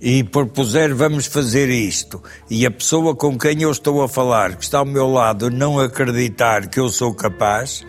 e 0.00 0.22
propuser 0.22 0.94
vamos 0.94 1.26
fazer 1.26 1.68
isto, 1.68 2.22
e 2.48 2.64
a 2.64 2.70
pessoa 2.70 3.14
com 3.16 3.36
quem 3.36 3.62
eu 3.62 3.70
estou 3.70 4.02
a 4.02 4.08
falar, 4.08 4.56
que 4.56 4.64
está 4.64 4.78
ao 4.78 4.86
meu 4.86 5.10
lado, 5.10 5.50
não 5.50 5.80
acreditar 5.80 6.68
que 6.68 6.78
eu 6.78 6.88
sou 6.88 7.14
capaz, 7.14 7.84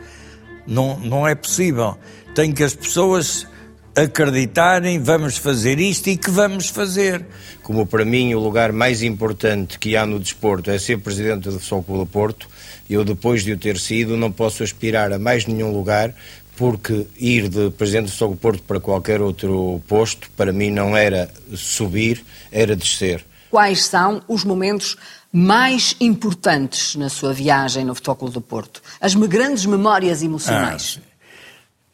não, 0.65 0.99
não 0.99 1.27
é 1.27 1.35
possível. 1.35 1.97
Tem 2.33 2.51
que 2.51 2.63
as 2.63 2.75
pessoas 2.75 3.47
acreditarem, 3.95 4.99
vamos 4.99 5.37
fazer 5.37 5.79
isto 5.79 6.07
e 6.07 6.17
que 6.17 6.29
vamos 6.29 6.69
fazer. 6.69 7.25
Como 7.63 7.85
para 7.85 8.05
mim 8.05 8.33
o 8.33 8.39
lugar 8.39 8.71
mais 8.71 9.03
importante 9.03 9.77
que 9.77 9.95
há 9.95 10.05
no 10.05 10.19
desporto 10.19 10.71
é 10.71 10.79
ser 10.79 10.99
presidente 10.99 11.49
do 11.49 11.59
Futebol 11.59 11.83
Clube 11.83 12.11
Porto, 12.11 12.47
eu 12.89 13.03
depois 13.03 13.43
de 13.43 13.51
o 13.51 13.57
ter 13.57 13.77
sido 13.77 14.15
não 14.15 14.31
posso 14.31 14.63
aspirar 14.63 15.11
a 15.11 15.19
mais 15.19 15.45
nenhum 15.45 15.71
lugar 15.71 16.15
porque 16.59 17.07
ir 17.17 17.47
de 17.47 17.71
Presidente 17.71 18.07
do 18.07 18.11
Futebol 18.11 18.35
Porto 18.35 18.63
para 18.63 18.81
qualquer 18.81 19.21
outro 19.21 19.81
posto, 19.87 20.29
para 20.35 20.51
mim 20.51 20.69
não 20.69 20.95
era 20.95 21.31
subir, 21.55 22.21
era 22.51 22.75
descer. 22.75 23.25
Quais 23.49 23.85
são 23.85 24.21
os 24.27 24.43
momentos 24.43 24.97
mais 25.31 25.95
importantes 26.01 26.97
na 26.97 27.07
sua 27.07 27.31
viagem 27.31 27.85
no 27.85 27.95
Futebol 27.95 28.29
do 28.29 28.41
Porto? 28.41 28.81
As 28.99 29.15
grandes 29.15 29.65
memórias 29.65 30.21
emocionais? 30.21 30.99
Ah, 31.01 31.09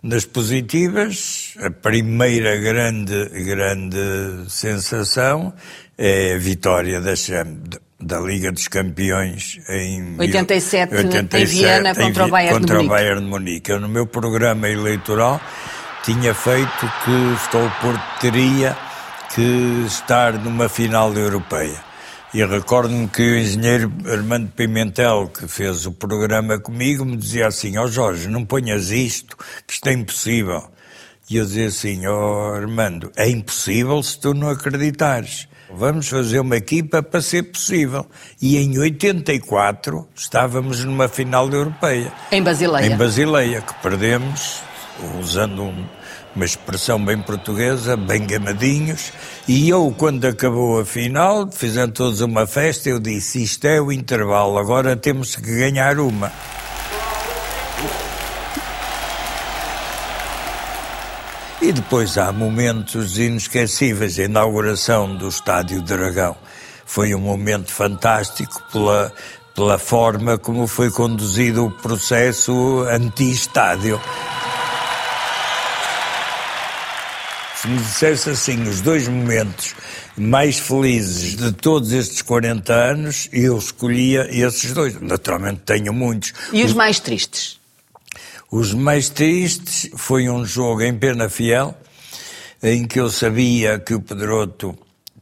nas 0.01 0.25
positivas, 0.25 1.53
a 1.60 1.69
primeira 1.69 2.57
grande, 2.57 3.29
grande 3.45 4.50
sensação 4.50 5.53
é 5.95 6.34
a 6.34 6.38
vitória 6.39 7.00
da, 7.00 7.13
da 8.05 8.19
Liga 8.19 8.51
dos 8.51 8.67
Campeões 8.67 9.59
em 9.67 10.15
87, 10.19 10.95
87 10.95 11.38
em 11.38 11.45
Viena 11.45 11.95
contra, 11.95 12.25
o 12.25 12.29
Bayern, 12.29 12.59
contra 12.59 12.77
de 12.77 12.85
o 12.85 12.88
Bayern 12.88 13.21
de 13.21 13.27
Munique. 13.27 13.71
Eu, 13.71 13.79
no 13.79 13.89
meu 13.89 14.05
programa 14.05 14.69
eleitoral 14.69 15.41
tinha 16.03 16.35
feito 16.35 16.91
que 17.03 17.09
o 17.09 17.35
Futebol 17.35 17.71
Porto 17.81 18.19
teria 18.21 18.77
que 19.33 19.85
estar 19.88 20.33
numa 20.33 20.69
final 20.69 21.12
europeia. 21.13 21.83
E 22.31 22.45
recordo-me 22.45 23.07
que 23.07 23.24
o 23.24 23.38
engenheiro 23.39 23.91
Armando 24.12 24.51
Pimentel, 24.51 25.31
que 25.33 25.47
fez 25.47 25.88
o 25.88 25.91
programa 25.91 26.59
comigo, 26.59 27.03
me 27.03 27.17
dizia 27.17 27.47
assim: 27.47 27.75
Ó 27.77 27.85
oh 27.85 27.88
Jorge, 27.88 28.27
não 28.27 28.45
ponhas 28.45 28.91
isto, 28.91 29.35
que 29.65 29.74
isto 29.74 29.88
é 29.88 29.93
impossível. 29.93 30.63
E 31.27 31.38
eu 31.38 31.45
dizia 31.45 31.67
assim: 31.67 32.05
Ó 32.05 32.51
oh 32.51 32.53
Armando, 32.53 33.12
é 33.15 33.27
impossível 33.27 34.03
se 34.03 34.19
tu 34.19 34.35
não 34.35 34.50
acreditares. 34.50 35.47
Vamos 35.69 36.07
fazer 36.07 36.39
uma 36.39 36.57
equipa 36.57 37.01
para 37.01 37.22
ser 37.22 37.43
possível. 37.43 38.05
E 38.41 38.57
em 38.57 38.77
84 38.77 40.07
estávamos 40.15 40.84
numa 40.84 41.07
final 41.07 41.50
europeia. 41.50 42.12
Em 42.31 42.43
Basileia. 42.43 42.86
Em 42.86 42.95
Basileia, 42.98 43.62
que 43.62 43.74
perdemos, 43.75 44.62
usando 45.19 45.63
um, 45.63 45.86
uma 46.36 46.45
expressão 46.45 47.03
bem 47.03 47.19
portuguesa, 47.19 47.98
bem 47.98 48.25
gamadinhos. 48.25 49.12
E 49.48 49.69
eu, 49.69 49.93
quando 49.98 50.25
acabou 50.25 50.79
a 50.79 50.86
final, 50.86 51.50
fizeram 51.51 51.91
todos 51.91 52.22
uma 52.22 52.45
festa, 52.45 52.89
eu 52.89 53.00
disse, 53.00 53.41
isto 53.41 53.65
é 53.65 53.81
o 53.81 53.91
intervalo, 53.91 54.57
agora 54.57 54.95
temos 54.95 55.36
que 55.36 55.57
ganhar 55.57 56.00
uma. 56.00 56.31
E 61.65 61.72
depois 61.72 62.15
há 62.15 62.31
momentos 62.31 63.17
inesquecíveis. 63.17 64.19
A 64.19 64.25
inauguração 64.25 65.15
do 65.15 65.27
Estádio 65.27 65.81
Dragão 65.81 66.38
foi 66.86 67.15
um 67.15 67.19
momento 67.19 67.72
fantástico 67.72 68.62
pela, 68.72 69.12
pela 69.55 69.79
forma 69.79 70.38
como 70.38 70.67
foi 70.67 70.91
conduzido 70.91 71.65
o 71.65 71.72
processo 71.72 72.86
anti-estádio. 72.88 74.00
Se 77.55 77.67
me 77.67 77.79
dissesse 77.79 78.29
assim, 78.29 78.62
os 78.69 78.81
dois 78.81 79.07
momentos 79.07 79.74
mais 80.15 80.60
felizes 80.60 81.36
de 81.36 81.51
todos 81.51 81.93
estes 81.93 82.22
40 82.22 82.72
anos, 82.72 83.27
eu 83.34 83.57
escolhia 83.57 84.27
esses 84.29 84.72
dois. 84.72 85.01
Naturalmente 85.01 85.62
tenho 85.65 85.91
muitos. 85.91 86.31
E 86.53 86.63
os 86.63 86.74
mais 86.74 87.00
tristes? 87.00 87.60
Os 88.52 88.74
mais 88.74 89.10
tristes 89.10 89.90
foi 89.96 90.30
um 90.30 90.46
jogo 90.46 90.82
em 90.84 90.98
Pena 90.98 91.30
Fiel, 91.30 91.75
em 92.62 92.86
que 92.86 93.00
eu 93.00 93.10
sabia 93.10 93.80
que 93.80 93.94
o 93.94 94.02
Pedroto 94.02 94.78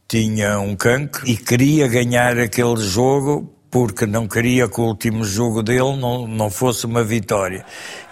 tinha 0.06 0.58
um 0.60 0.76
cancro 0.76 1.26
e 1.28 1.36
queria 1.36 1.88
ganhar 1.88 2.38
aquele 2.38 2.76
jogo 2.76 3.54
porque 3.74 4.06
não 4.06 4.28
queria 4.28 4.68
que 4.68 4.80
o 4.80 4.84
último 4.84 5.24
jogo 5.24 5.60
dele 5.60 5.96
não, 5.96 6.28
não 6.28 6.48
fosse 6.48 6.86
uma 6.86 7.02
vitória. 7.02 7.66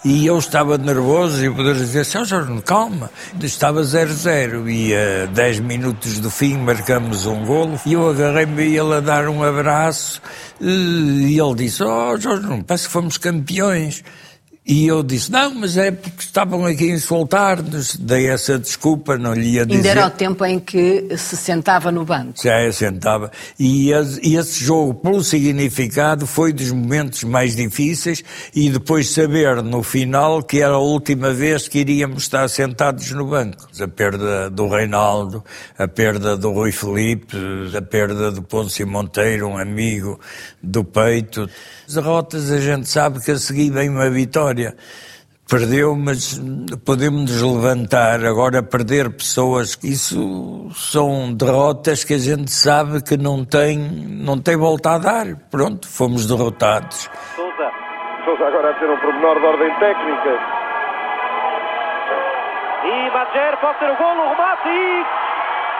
E 0.04 0.26
eu 0.26 0.36
estava 0.36 0.76
nervoso 0.76 1.44
e 1.44 1.48
o 1.48 1.54
Pedro 1.54 1.76
dizia, 1.76 2.02
São 2.02 2.24
Jorge, 2.24 2.60
calma. 2.62 3.08
Estava 3.40 3.80
0-0 3.80 4.68
e 4.68 4.92
a 4.92 5.26
10 5.26 5.60
minutos 5.60 6.18
do 6.18 6.28
fim 6.28 6.58
marcamos 6.58 7.26
um 7.26 7.44
golo 7.44 7.80
e 7.86 7.92
eu 7.92 8.10
agarrei-me 8.10 8.60
a 8.60 8.82
ele 8.82 8.94
a 8.94 8.98
dar 8.98 9.28
um 9.28 9.40
abraço 9.44 10.20
e 10.60 11.38
ele 11.38 11.54
disse, 11.54 11.84
oh 11.84 12.18
Jorge, 12.18 12.64
parece 12.66 12.86
que 12.88 12.92
fomos 12.92 13.16
campeões. 13.16 14.02
E 14.64 14.86
eu 14.86 15.02
disse, 15.02 15.28
não, 15.32 15.52
mas 15.56 15.76
é 15.76 15.90
porque 15.90 16.20
estavam 16.20 16.64
aqui 16.64 16.92
a 16.92 16.94
insultar-nos. 16.94 17.96
Dei 17.96 18.28
essa 18.28 18.56
desculpa, 18.56 19.18
não 19.18 19.34
lhe 19.34 19.54
ia 19.54 19.66
dizer. 19.66 19.78
Ainda 19.78 19.88
era 19.88 20.06
o 20.06 20.10
tempo 20.10 20.44
em 20.44 20.60
que 20.60 21.08
se 21.18 21.36
sentava 21.36 21.90
no 21.90 22.04
banco. 22.04 22.34
Já 22.40 22.72
sentava. 22.72 23.32
E 23.58 23.90
esse 23.90 24.64
jogo, 24.64 24.94
pelo 24.94 25.24
significado, 25.24 26.28
foi 26.28 26.52
dos 26.52 26.70
momentos 26.70 27.24
mais 27.24 27.56
difíceis 27.56 28.22
e 28.54 28.70
depois 28.70 29.10
saber 29.10 29.64
no 29.64 29.82
final 29.82 30.40
que 30.44 30.60
era 30.60 30.74
a 30.74 30.78
última 30.78 31.32
vez 31.32 31.66
que 31.66 31.80
iríamos 31.80 32.22
estar 32.22 32.48
sentados 32.48 33.10
no 33.10 33.26
banco. 33.26 33.66
A 33.80 33.88
perda 33.88 34.48
do 34.48 34.68
Reinaldo, 34.68 35.42
a 35.76 35.88
perda 35.88 36.36
do 36.36 36.52
Rui 36.52 36.70
Felipe, 36.70 37.36
a 37.76 37.82
perda 37.82 38.30
do 38.30 38.42
Ponce 38.42 38.84
Monteiro, 38.84 39.48
um 39.48 39.58
amigo 39.58 40.20
do 40.62 40.84
peito. 40.84 41.50
As 41.88 41.94
derrotas 41.94 42.48
a 42.48 42.60
gente 42.60 42.88
sabe 42.88 43.18
que 43.20 43.32
a 43.32 43.38
seguir 43.38 43.70
vem 43.70 43.88
uma 43.88 44.08
vitória. 44.08 44.51
Perdeu, 45.52 45.94
mas 45.94 46.40
podemos 46.86 47.28
nos 47.28 47.42
levantar. 47.42 48.24
Agora, 48.24 48.62
perder 48.62 49.10
pessoas, 49.10 49.78
isso 49.84 50.70
são 50.72 51.34
derrotas 51.34 52.04
que 52.04 52.14
a 52.14 52.18
gente 52.18 52.50
sabe 52.50 53.02
que 53.02 53.18
não 53.18 53.44
tem, 53.44 53.76
não 53.76 54.40
tem 54.40 54.56
volta 54.56 54.94
a 54.94 54.98
dar. 54.98 55.26
Pronto, 55.50 55.86
fomos 55.86 56.26
derrotados. 56.26 57.10
Sousa, 57.36 57.70
Sousa 58.24 58.46
agora 58.46 58.70
a 58.70 58.74
ter 58.80 58.88
um 58.88 58.96
pormenor 58.96 59.38
de 59.40 59.46
ordem 59.46 59.74
técnica. 59.78 60.30
E 62.84 63.10
Mager 63.12 63.56
pode 63.60 63.78
ter 63.78 63.90
o 63.90 63.96
golo, 63.96 64.22
o 64.22 64.28
remate 64.30 64.68
e 64.68 65.04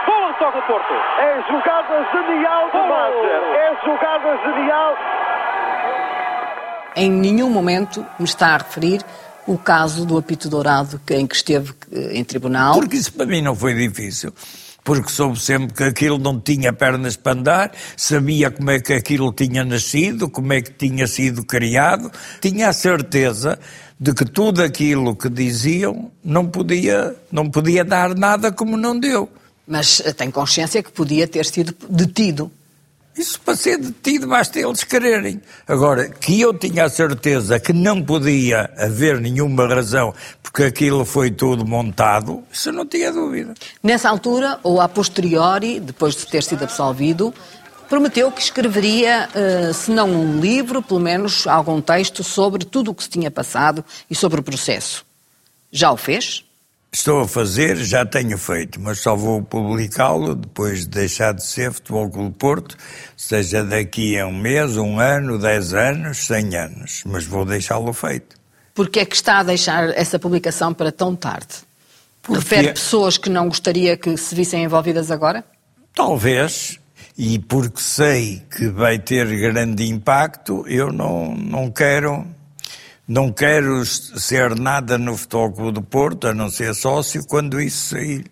golo 0.05 0.35
toca 0.39 0.59
o 0.59 0.63
Porto. 0.69 0.95
É 1.19 1.43
jogada 1.49 2.07
genial 2.13 2.71
do 2.71 2.79
Mager. 2.79 3.43
É 3.57 3.87
jogada 3.87 4.37
genial 4.45 4.99
em 6.97 7.11
nenhum 7.11 7.51
momento 7.51 8.05
me 8.19 8.25
está 8.25 8.49
a 8.49 8.59
referir 8.59 9.05
o 9.47 9.59
caso 9.59 10.05
do 10.05 10.17
apito 10.17 10.49
dourado 10.49 11.01
em 11.11 11.27
que 11.27 11.35
esteve 11.35 11.73
eh, 11.91 12.19
em 12.19 12.25
tribunal. 12.25 12.75
Porque 12.75 12.97
isso 12.97 13.13
para 13.13 13.27
mim 13.27 13.43
não 13.43 13.55
foi 13.55 13.75
difícil. 13.75 14.33
Porque 14.85 15.11
soube 15.11 15.41
sempre 15.41 15.73
que 15.75 15.85
aquilo 15.85 16.19
não 16.19 16.41
tinha 16.41 16.73
pernas 16.73 17.17
para 17.17 17.39
andar, 17.39 17.73
sabia 17.97 18.51
como 18.51 18.71
é 18.71 18.81
que 18.81 18.93
aquilo 18.93 19.33
tinha 19.33 19.65
nascido, 19.65 20.29
como 20.29 20.53
é 20.53 20.61
que 20.61 20.73
tinha 20.73 21.07
sido 21.07 21.45
criado, 21.45 22.11
tinha 22.41 22.69
a 22.69 22.73
certeza 22.73 23.59
de 23.99 24.13
que 24.13 24.25
tudo 24.25 24.61
aquilo 24.61 25.15
que 25.15 25.29
diziam 25.29 26.11
não 26.25 26.47
podia, 26.47 27.15
não 27.31 27.49
podia 27.49 27.85
dar 27.85 28.17
nada 28.17 28.51
como 28.51 28.77
não 28.77 28.99
deu. 28.99 29.29
Mas 29.67 30.03
eh, 30.05 30.13
tem 30.13 30.31
consciência 30.31 30.83
que 30.83 30.91
podia 30.91 31.29
ter 31.29 31.47
sido 31.47 31.75
detido. 31.89 32.51
Isso 33.17 33.39
para 33.41 33.55
ser 33.55 33.79
detido 33.79 34.27
basta 34.27 34.59
eles 34.59 34.85
quererem. 34.85 35.41
Agora, 35.69 36.09
que 36.09 36.41
eu 36.41 36.55
tinha 36.55 36.85
a 36.85 36.89
certeza 36.89 37.61
que 37.61 37.73
não 37.73 38.03
podia 38.03 38.71
haver 38.79 39.21
nenhuma 39.21 39.67
razão 39.67 40.15
porque 40.43 40.65
aquilo 40.65 41.05
foi 41.05 41.31
tudo 41.31 41.67
montado, 41.67 42.45
isso 42.53 42.71
não 42.71 42.85
tinha 42.85 43.11
dúvida. 43.11 43.55
Nessa 43.83 44.11
altura, 44.11 44.61
ou 44.63 44.83
a 44.83 44.89
posteriori, 44.89 45.81
depois 45.81 46.15
de 46.15 46.27
ter 46.27 46.43
sido 46.43 46.65
absolvido, 46.65 47.33
prometeu 47.89 48.31
que 48.31 48.43
escreveria, 48.43 49.29
uh, 49.35 49.73
se 49.73 49.91
não 49.91 50.11
um 50.11 50.41
livro, 50.41 50.83
pelo 50.83 51.01
menos 51.01 51.47
algum 51.47 51.81
texto 51.81 52.23
sobre 52.23 52.67
tudo 52.67 52.91
o 52.91 52.95
que 52.95 53.03
se 53.03 53.09
tinha 53.09 53.31
passado 53.31 53.83
e 54.11 54.15
sobre 54.15 54.41
o 54.41 54.43
processo. 54.43 55.07
Já 55.71 55.91
o 55.91 55.97
fez? 55.97 56.45
Estou 56.95 57.21
a 57.21 57.27
fazer, 57.27 57.77
já 57.79 58.05
tenho 58.05 58.37
feito, 58.37 58.79
mas 58.79 58.99
só 58.99 59.17
vou 59.17 59.43
publicá-lo 59.43 60.35
depois 60.35 60.81
de 60.81 60.89
deixar 60.89 61.33
de 61.33 61.43
ser 61.43 61.73
Futebol 61.73 62.11
Clube 62.11 62.37
Porto, 62.37 62.77
seja 63.17 63.65
daqui 63.65 64.19
a 64.19 64.27
um 64.27 64.37
mês, 64.37 64.77
um 64.77 65.01
ano, 65.01 65.39
dez 65.39 65.73
anos, 65.73 66.27
cem 66.27 66.55
anos, 66.55 67.03
mas 67.07 67.25
vou 67.25 67.47
deixá-lo 67.47 67.95
feito. 67.95 68.37
Porquê 68.75 69.01
é 69.01 69.05
que 69.07 69.17
está 69.17 69.39
a 69.39 69.43
deixar 69.43 69.89
essa 69.97 70.19
publicação 70.19 70.75
para 70.75 70.93
tão 70.93 71.17
tarde? 71.17 71.63
Porque... 72.21 72.41
Refere 72.41 72.73
pessoas 72.75 73.17
que 73.17 73.31
não 73.31 73.49
gostaria 73.49 73.97
que 73.97 74.15
se 74.19 74.35
vissem 74.35 74.63
envolvidas 74.63 75.11
agora? 75.11 75.43
Talvez, 75.95 76.79
e 77.17 77.39
porque 77.39 77.81
sei 77.81 78.43
que 78.55 78.69
vai 78.69 78.99
ter 78.99 79.27
grande 79.39 79.89
impacto, 79.89 80.63
eu 80.69 80.93
não, 80.93 81.35
não 81.35 81.71
quero 81.71 82.27
não 83.13 83.31
quero 83.31 83.85
ser 83.85 84.59
nada 84.59 84.97
no 84.97 85.15
Futebol 85.19 85.53
Clube 85.53 85.73
do 85.73 85.83
Porto, 85.83 86.29
a 86.29 86.35
não 86.35 86.49
ser 86.49 86.75
sócio, 86.75 87.23
quando 87.27 87.61
isso 87.61 87.91
sair. 87.91 88.25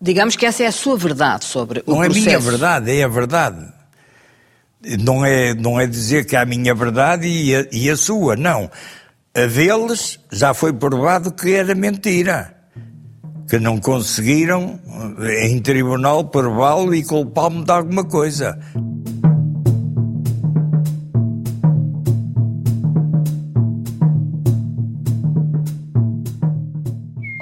Digamos 0.00 0.36
que 0.36 0.46
essa 0.46 0.62
é 0.62 0.66
a 0.66 0.72
sua 0.72 0.96
verdade 0.96 1.44
sobre 1.44 1.80
o 1.86 1.90
não 1.90 1.98
processo. 1.98 2.18
Não 2.18 2.24
é 2.24 2.26
minha 2.26 2.38
verdade, 2.38 2.98
é 2.98 3.04
a 3.04 3.08
verdade. 3.08 3.72
Não 5.00 5.24
é, 5.24 5.54
não 5.54 5.78
é 5.78 5.86
dizer 5.86 6.24
que 6.24 6.34
é 6.34 6.40
a 6.40 6.46
minha 6.46 6.74
verdade 6.74 7.28
e 7.28 7.54
a, 7.54 7.66
e 7.70 7.90
a 7.90 7.96
sua, 7.96 8.34
não. 8.34 8.70
A 9.34 9.46
deles 9.46 10.18
já 10.32 10.54
foi 10.54 10.72
provado 10.72 11.30
que 11.30 11.52
era 11.52 11.74
mentira. 11.74 12.56
Que 13.50 13.58
não 13.58 13.78
conseguiram, 13.78 14.80
em 15.42 15.60
tribunal, 15.60 16.24
prová-lo 16.24 16.94
e 16.94 17.04
culpá-me 17.04 17.62
de 17.64 17.70
alguma 17.70 18.04
coisa. 18.04 18.58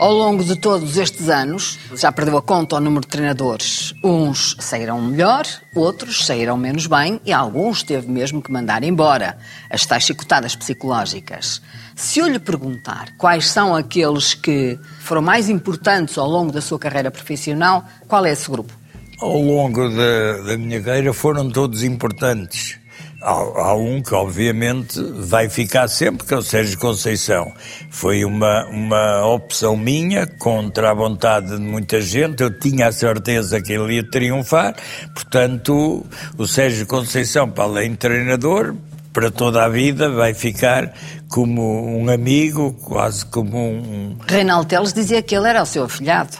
Ao 0.01 0.15
longo 0.15 0.43
de 0.43 0.57
todos 0.57 0.97
estes 0.97 1.29
anos, 1.29 1.79
já 1.95 2.11
perdeu 2.11 2.39
a 2.39 2.41
conta 2.41 2.75
ao 2.75 2.81
número 2.81 3.03
de 3.03 3.09
treinadores. 3.09 3.93
Uns 4.03 4.57
saíram 4.59 4.99
melhor, 4.99 5.45
outros 5.75 6.25
saíram 6.25 6.57
menos 6.57 6.87
bem 6.87 7.21
e 7.23 7.35
alguns 7.35 7.83
teve 7.83 8.11
mesmo 8.11 8.41
que 8.41 8.51
mandar 8.51 8.83
embora. 8.83 9.37
As 9.69 9.85
tais 9.85 10.05
chicotadas 10.05 10.57
psicológicas. 10.57 11.61
Se 11.95 12.19
eu 12.19 12.29
lhe 12.29 12.39
perguntar 12.39 13.11
quais 13.19 13.51
são 13.51 13.77
aqueles 13.77 14.33
que 14.33 14.79
foram 15.01 15.21
mais 15.21 15.51
importantes 15.51 16.17
ao 16.17 16.31
longo 16.31 16.51
da 16.51 16.63
sua 16.63 16.79
carreira 16.79 17.11
profissional, 17.11 17.85
qual 18.09 18.25
é 18.25 18.33
esse 18.33 18.51
grupo? 18.51 18.73
Ao 19.21 19.39
longo 19.39 19.87
da, 19.91 20.39
da 20.47 20.57
minha 20.57 20.83
carreira 20.83 21.13
foram 21.13 21.51
todos 21.51 21.83
importantes. 21.85 22.80
Há, 23.23 23.33
há, 23.33 23.75
um 23.75 24.03
que, 24.03 24.15
obviamente, 24.15 24.99
vai 25.15 25.49
ficar 25.49 25.89
sempre, 25.89 26.27
que 26.27 26.33
é 26.33 26.37
o 26.37 26.43
Sérgio 26.43 26.79
Conceição. 26.79 27.53
Foi 27.91 28.25
uma, 28.25 28.67
uma 28.67 29.27
opção 29.27 29.77
minha, 29.77 30.27
contra 30.27 30.91
a 30.91 30.95
vontade 30.95 31.51
de 31.51 31.61
muita 31.61 32.01
gente. 32.01 32.43
Eu 32.43 32.51
tinha 32.51 32.89
a 32.89 32.93
certeza 32.93 33.61
que 33.61 33.73
ele 33.73 33.97
ia 33.97 34.11
triunfar. 34.11 34.75
Portanto, 35.15 36.07
o 36.39 36.47
Sérgio 36.47 36.87
Conceição, 36.87 37.51
para 37.51 37.65
além 37.65 37.91
de 37.91 37.99
treinador, 37.99 38.75
para 39.13 39.31
toda 39.31 39.65
a 39.65 39.69
vida, 39.69 40.09
vai 40.09 40.33
ficar 40.33 40.93
como 41.29 41.99
um 41.99 42.09
amigo, 42.09 42.73
quase 42.85 43.27
como 43.27 43.57
um. 43.59 44.17
Reinaldo 44.27 44.69
Teles 44.69 44.93
dizia 44.93 45.23
que 45.23 45.35
ele 45.35 45.49
era 45.49 45.63
o 45.63 45.67
seu 45.67 45.85
afilhado. 45.85 46.39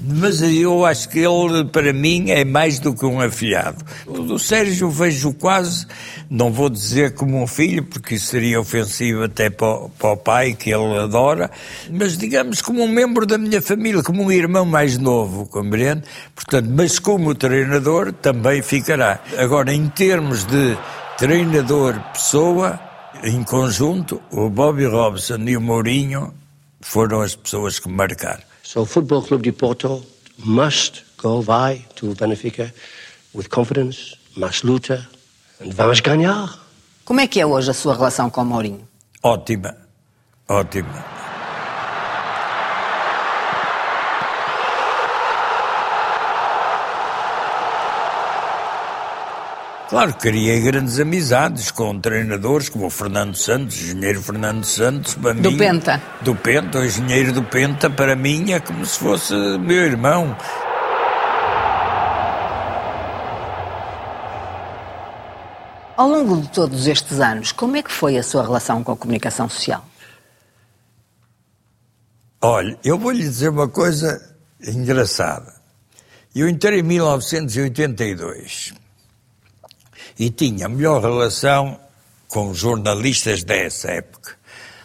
Mas 0.00 0.42
eu 0.42 0.84
acho 0.84 1.08
que 1.08 1.20
ele, 1.20 1.64
para 1.64 1.92
mim, 1.92 2.30
é 2.30 2.44
mais 2.44 2.78
do 2.78 2.94
que 2.94 3.04
um 3.04 3.20
afilhado. 3.20 3.84
O 4.06 4.38
Sérgio 4.38 4.90
vejo 4.90 5.32
quase, 5.32 5.86
não 6.30 6.52
vou 6.52 6.68
dizer 6.68 7.14
como 7.14 7.42
um 7.42 7.46
filho, 7.46 7.82
porque 7.82 8.14
isso 8.14 8.26
seria 8.26 8.60
ofensivo 8.60 9.24
até 9.24 9.50
para 9.50 9.66
o, 9.66 9.88
para 9.88 10.12
o 10.12 10.16
pai, 10.16 10.54
que 10.54 10.70
ele 10.70 10.98
adora, 10.98 11.50
mas 11.90 12.16
digamos 12.16 12.60
como 12.62 12.82
um 12.82 12.88
membro 12.88 13.26
da 13.26 13.38
minha 13.38 13.60
família, 13.62 14.02
como 14.02 14.22
um 14.22 14.30
irmão 14.30 14.64
mais 14.64 14.98
novo, 14.98 15.46
compreende? 15.46 16.02
Portanto, 16.34 16.68
mas 16.70 16.98
como 16.98 17.34
treinador 17.34 18.12
também 18.12 18.62
ficará. 18.62 19.20
Agora, 19.38 19.72
em 19.72 19.88
termos 19.88 20.44
de 20.44 20.76
treinador-pessoa, 21.18 22.78
em 23.24 23.42
conjunto, 23.42 24.20
o 24.30 24.50
Bobby 24.50 24.84
Robson 24.84 25.38
e 25.46 25.56
o 25.56 25.60
Mourinho 25.60 26.34
foram 26.80 27.22
as 27.22 27.34
pessoas 27.34 27.78
que 27.78 27.88
marcaram. 27.88 28.45
So 28.66 28.84
Football 28.84 29.22
Club 29.22 29.42
de 29.42 29.52
Porto 29.52 30.02
must 30.44 31.04
go 31.16 31.40
vai 31.40 31.84
to 31.94 32.16
Benfica 32.16 32.74
with 33.32 33.48
confidence, 33.48 34.16
mais 34.36 34.64
luta, 34.64 35.08
and 35.60 35.72
vamos 35.72 36.00
ganhar. 36.00 36.58
Como 37.04 37.20
é 37.20 37.28
que 37.28 37.40
é 37.40 37.46
hoje 37.46 37.70
a 37.70 37.74
sua 37.74 37.94
relação 37.94 38.28
com 38.28 38.42
o 38.42 38.44
Mourinho? 38.44 38.86
Ótima, 39.22 39.76
ótima. 40.48 41.15
Claro, 49.96 50.12
criei 50.12 50.60
grandes 50.60 51.00
amizades 51.00 51.70
com 51.70 51.98
treinadores 51.98 52.68
como 52.68 52.84
o 52.84 52.90
Fernando 52.90 53.34
Santos, 53.34 53.78
o 53.78 53.82
engenheiro 53.82 54.20
Fernando 54.20 54.62
Santos, 54.62 55.14
para 55.14 55.32
Do 55.32 55.50
mim, 55.50 55.56
Penta. 55.56 56.02
Do 56.20 56.36
Penta, 56.36 56.80
o 56.80 56.84
engenheiro 56.84 57.32
do 57.32 57.42
Penta, 57.42 57.88
para 57.88 58.14
mim 58.14 58.52
é 58.52 58.60
como 58.60 58.84
se 58.84 58.98
fosse 58.98 59.32
meu 59.32 59.86
irmão. 59.86 60.36
Ao 65.96 66.06
longo 66.06 66.42
de 66.42 66.48
todos 66.50 66.86
estes 66.86 67.18
anos, 67.18 67.52
como 67.52 67.78
é 67.78 67.82
que 67.82 67.90
foi 67.90 68.18
a 68.18 68.22
sua 68.22 68.42
relação 68.42 68.84
com 68.84 68.92
a 68.92 68.96
comunicação 68.98 69.48
social? 69.48 69.82
Olha, 72.42 72.78
eu 72.84 72.98
vou 72.98 73.12
lhe 73.12 73.22
dizer 73.22 73.48
uma 73.48 73.66
coisa 73.66 74.36
engraçada. 74.60 75.54
Eu 76.34 76.46
entrei 76.46 76.80
em 76.80 76.82
1982 76.82 78.84
e 80.18 80.30
tinha 80.30 80.68
melhor 80.68 81.02
relação 81.02 81.78
com 82.28 82.54
jornalistas 82.54 83.44
dessa 83.44 83.90
época. 83.90 84.32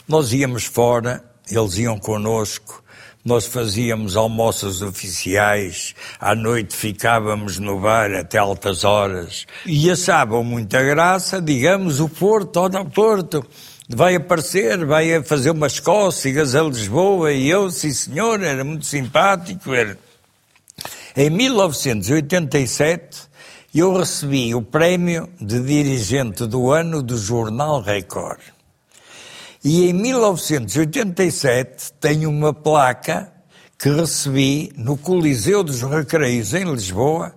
Nós 0.08 0.34
íamos 0.34 0.66
fora, 0.66 1.24
eles 1.50 1.78
iam 1.78 1.98
connosco, 1.98 2.84
nós 3.24 3.46
fazíamos 3.46 4.16
almoços 4.16 4.82
oficiais, 4.82 5.94
à 6.20 6.34
noite 6.34 6.76
ficávamos 6.76 7.60
no 7.60 7.80
bar 7.80 8.12
até 8.14 8.40
altas 8.40 8.84
horas. 8.84 9.46
E 9.66 9.92
achavam 9.92 10.44
muita 10.44 10.82
graça, 10.84 11.42
digamos, 11.42 12.00
o 12.00 12.10
Porto, 12.10 12.58
olha 12.58 12.82
o 12.82 12.90
Porto, 12.90 13.46
vai 13.88 14.16
aparecer, 14.16 14.84
vai 14.86 15.24
fazer 15.24 15.52
umas 15.52 15.80
cócegas 15.80 16.56
a 16.56 16.64
Lisboa. 16.64 17.32
E 17.32 17.48
eu, 17.50 17.70
sim 17.70 17.94
senhor, 17.94 18.42
era 18.42 18.64
muito 18.64 18.86
simpático, 18.86 19.74
era... 19.74 19.98
Em 21.16 21.30
1987, 21.30 23.30
eu 23.80 23.98
recebi 23.98 24.54
o 24.54 24.62
prémio 24.62 25.30
de 25.40 25.62
dirigente 25.62 26.46
do 26.46 26.72
ano 26.72 27.02
do 27.02 27.18
Jornal 27.18 27.82
Record. 27.82 28.42
E 29.64 29.90
em 29.90 29.94
1987 29.94 31.94
tenho 32.00 32.30
uma 32.30 32.54
placa 32.54 33.32
que 33.78 33.90
recebi 33.90 34.74
no 34.76 34.98
Coliseu 34.98 35.64
dos 35.64 35.82
Recreios 35.82 36.54
em 36.54 36.66
Lisboa, 36.66 37.34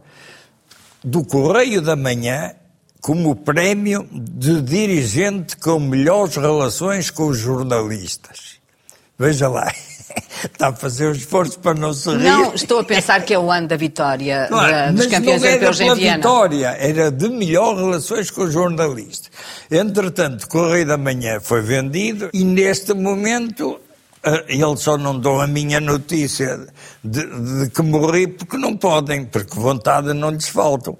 do 1.02 1.24
Correio 1.24 1.80
da 1.80 1.94
Manhã, 1.94 2.52
como 3.00 3.36
prémio 3.36 4.08
de 4.10 4.60
dirigente 4.62 5.56
com 5.56 5.78
melhores 5.78 6.36
relações 6.36 7.10
com 7.10 7.28
os 7.28 7.38
jornalistas. 7.38 8.58
Veja 9.18 9.46
lá. 9.46 9.70
Está 10.44 10.68
a 10.68 10.72
fazer 10.72 11.08
um 11.08 11.12
esforço 11.12 11.58
para 11.58 11.74
não 11.74 11.92
se 11.92 12.10
rir. 12.10 12.18
Não, 12.24 12.54
estou 12.54 12.78
a 12.80 12.84
pensar 12.84 13.22
que 13.22 13.32
é 13.32 13.38
o 13.38 13.50
ano 13.50 13.66
da 13.68 13.76
vitória 13.76 14.46
Claro, 14.48 14.72
da, 14.72 14.90
dos 14.92 15.06
campeões 15.06 15.40
não 15.42 15.48
era 15.48 15.56
europeus 15.64 15.80
em 15.80 15.94
Viena. 15.94 16.16
vitória, 16.16 16.66
era 16.78 17.10
de 17.10 17.28
melhor 17.28 17.76
relações 17.76 18.30
com 18.30 18.42
os 18.44 18.52
jornalistas. 18.52 19.30
Entretanto, 19.70 20.44
o 20.44 20.48
Correio 20.48 20.86
da 20.86 20.96
Manhã 20.98 21.40
foi 21.40 21.62
vendido 21.62 22.30
e 22.32 22.44
neste 22.44 22.92
momento 22.94 23.80
eles 24.48 24.80
só 24.80 24.96
não 24.96 25.18
dão 25.18 25.40
a 25.40 25.46
minha 25.46 25.80
notícia 25.80 26.66
de, 27.02 27.22
de 27.64 27.70
que 27.70 27.82
morri 27.82 28.26
porque 28.26 28.56
não 28.56 28.76
podem, 28.76 29.24
porque 29.24 29.58
vontade 29.58 30.12
não 30.12 30.30
lhes 30.30 30.48
faltam. 30.48 30.98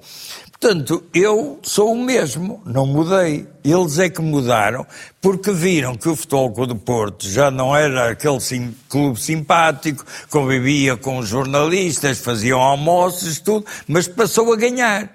Portanto, 0.61 1.05
eu 1.13 1.59
sou 1.63 1.93
o 1.93 2.03
mesmo, 2.03 2.63
não 2.65 2.87
mudei. 2.87 3.47
Eles 3.63 3.99
é 3.99 4.09
que 4.09 4.23
mudaram 4.23 4.87
porque 5.21 5.53
viram 5.53 5.95
que 5.95 6.09
o 6.09 6.17
Futebol 6.17 6.67
do 6.67 6.77
Porto 6.77 7.29
já 7.29 7.51
não 7.51 7.77
era 7.77 8.11
aquele 8.11 8.41
sim- 8.41 8.75
clube 8.89 9.21
simpático, 9.21 10.05
convivia 10.31 10.97
com 10.97 11.19
os 11.19 11.29
jornalistas, 11.29 12.19
faziam 12.19 12.61
almoços, 12.61 13.41
tudo, 13.41 13.67
mas 13.87 14.09
passou 14.09 14.53
a 14.53 14.57
ganhar. 14.57 15.15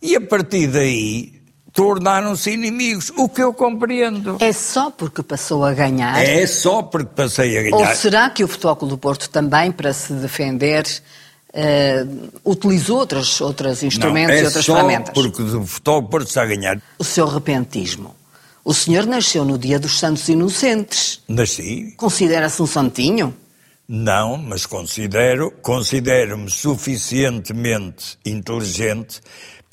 E 0.00 0.14
a 0.14 0.20
partir 0.20 0.68
daí 0.68 1.33
tornaram-se 1.74 2.52
inimigos, 2.52 3.12
o 3.16 3.28
que 3.28 3.42
eu 3.42 3.52
compreendo. 3.52 4.36
É 4.40 4.52
só 4.52 4.90
porque 4.92 5.22
passou 5.24 5.64
a 5.64 5.74
ganhar? 5.74 6.22
É 6.24 6.46
só 6.46 6.82
porque 6.82 7.10
passei 7.14 7.58
a 7.58 7.74
Ou 7.74 7.78
ganhar. 7.82 7.94
será 7.96 8.30
que 8.30 8.44
o 8.44 8.48
Futebol 8.48 8.76
Clube 8.76 8.94
do 8.94 8.98
Porto 8.98 9.28
também, 9.28 9.72
para 9.72 9.92
se 9.92 10.12
defender, 10.12 10.86
eh, 11.52 12.06
utilizou 12.44 12.98
outros, 12.98 13.40
outros 13.40 13.82
instrumentos 13.82 14.30
não, 14.30 14.38
é 14.38 14.42
e 14.42 14.44
outras 14.46 14.64
só 14.64 14.74
ferramentas? 14.76 15.12
porque 15.12 15.42
o 15.42 15.66
Futebol 15.66 16.00
do 16.02 16.08
Porto 16.08 16.28
está 16.28 16.42
a 16.42 16.46
ganhar. 16.46 16.80
O 16.96 17.04
seu 17.04 17.26
repentismo. 17.26 18.14
O 18.64 18.72
senhor 18.72 19.04
nasceu 19.04 19.44
no 19.44 19.58
dia 19.58 19.78
dos 19.78 19.98
Santos 19.98 20.28
Inocentes. 20.28 21.20
Nasci, 21.28 21.92
Considera-se 21.96 22.62
um 22.62 22.66
santinho? 22.66 23.34
Não, 23.86 24.38
mas 24.38 24.64
considero, 24.64 25.52
considero-me 25.60 26.48
suficientemente 26.48 28.16
inteligente 28.24 29.20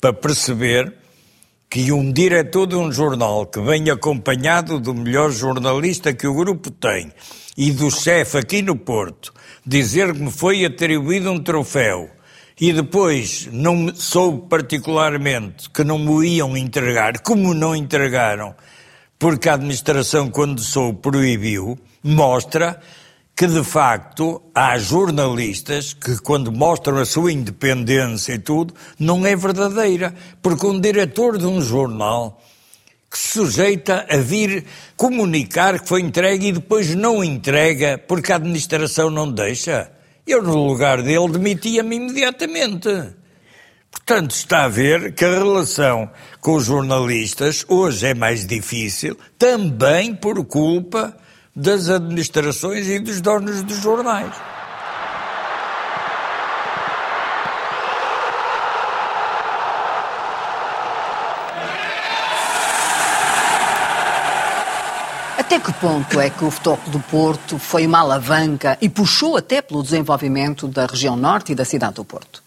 para 0.00 0.12
perceber 0.12 0.92
que 1.72 1.90
um 1.90 2.12
diretor 2.12 2.66
de 2.66 2.76
um 2.76 2.92
jornal 2.92 3.46
que 3.46 3.58
vem 3.58 3.88
acompanhado 3.88 4.78
do 4.78 4.92
melhor 4.92 5.30
jornalista 5.30 6.12
que 6.12 6.26
o 6.26 6.34
grupo 6.34 6.70
tem 6.70 7.10
e 7.56 7.70
do 7.70 7.90
chefe 7.90 8.36
aqui 8.36 8.60
no 8.60 8.76
Porto 8.76 9.32
dizer 9.64 10.12
que 10.12 10.20
me 10.20 10.30
foi 10.30 10.66
atribuído 10.66 11.32
um 11.32 11.42
troféu 11.42 12.10
e 12.60 12.74
depois 12.74 13.48
não 13.50 13.90
soube 13.94 14.50
particularmente 14.50 15.70
que 15.70 15.82
não 15.82 15.98
me 15.98 16.36
iam 16.36 16.54
entregar, 16.58 17.18
como 17.20 17.54
não 17.54 17.74
entregaram, 17.74 18.54
porque 19.18 19.48
a 19.48 19.54
administração, 19.54 20.28
quando 20.28 20.60
soube, 20.60 20.98
proibiu, 20.98 21.78
mostra 22.04 22.78
que 23.34 23.46
de 23.46 23.64
facto 23.64 24.42
há 24.54 24.78
jornalistas 24.78 25.94
que, 25.94 26.18
quando 26.18 26.52
mostram 26.52 26.98
a 26.98 27.04
sua 27.04 27.32
independência 27.32 28.34
e 28.34 28.38
tudo, 28.38 28.74
não 28.98 29.26
é 29.26 29.34
verdadeira. 29.34 30.14
Porque 30.40 30.66
um 30.66 30.80
diretor 30.80 31.38
de 31.38 31.46
um 31.46 31.60
jornal 31.60 32.40
que 33.10 33.18
se 33.18 33.28
sujeita 33.28 34.06
a 34.08 34.16
vir 34.16 34.64
comunicar 34.96 35.78
que 35.80 35.88
foi 35.88 36.00
entregue 36.00 36.48
e 36.48 36.52
depois 36.52 36.94
não 36.94 37.22
entrega 37.22 37.98
porque 37.98 38.32
a 38.32 38.36
administração 38.36 39.10
não 39.10 39.30
deixa. 39.30 39.90
Eu, 40.26 40.42
no 40.42 40.66
lugar 40.66 41.02
dele, 41.02 41.28
demitia-me 41.32 41.96
imediatamente. 41.96 42.88
Portanto, 43.90 44.30
está 44.30 44.64
a 44.64 44.68
ver 44.68 45.14
que 45.14 45.24
a 45.24 45.30
relação 45.30 46.10
com 46.40 46.54
os 46.54 46.64
jornalistas 46.64 47.64
hoje 47.68 48.06
é 48.06 48.14
mais 48.14 48.46
difícil, 48.46 49.18
também 49.38 50.14
por 50.14 50.42
culpa 50.46 51.14
das 51.54 51.88
administrações 51.88 52.88
e 52.88 52.98
dos 52.98 53.20
donos 53.20 53.62
dos 53.62 53.78
jornais. 53.78 54.34
Até 65.38 65.60
que 65.60 65.72
ponto 65.74 66.18
é 66.18 66.30
que 66.30 66.44
o 66.44 66.50
Futebol 66.50 66.78
do 66.86 66.98
Porto 67.00 67.58
foi 67.58 67.86
uma 67.86 67.98
alavanca 67.98 68.78
e 68.80 68.88
puxou 68.88 69.36
até 69.36 69.60
pelo 69.60 69.82
desenvolvimento 69.82 70.66
da 70.66 70.86
região 70.86 71.14
norte 71.14 71.52
e 71.52 71.54
da 71.54 71.64
cidade 71.64 71.96
do 71.96 72.04
Porto? 72.06 72.42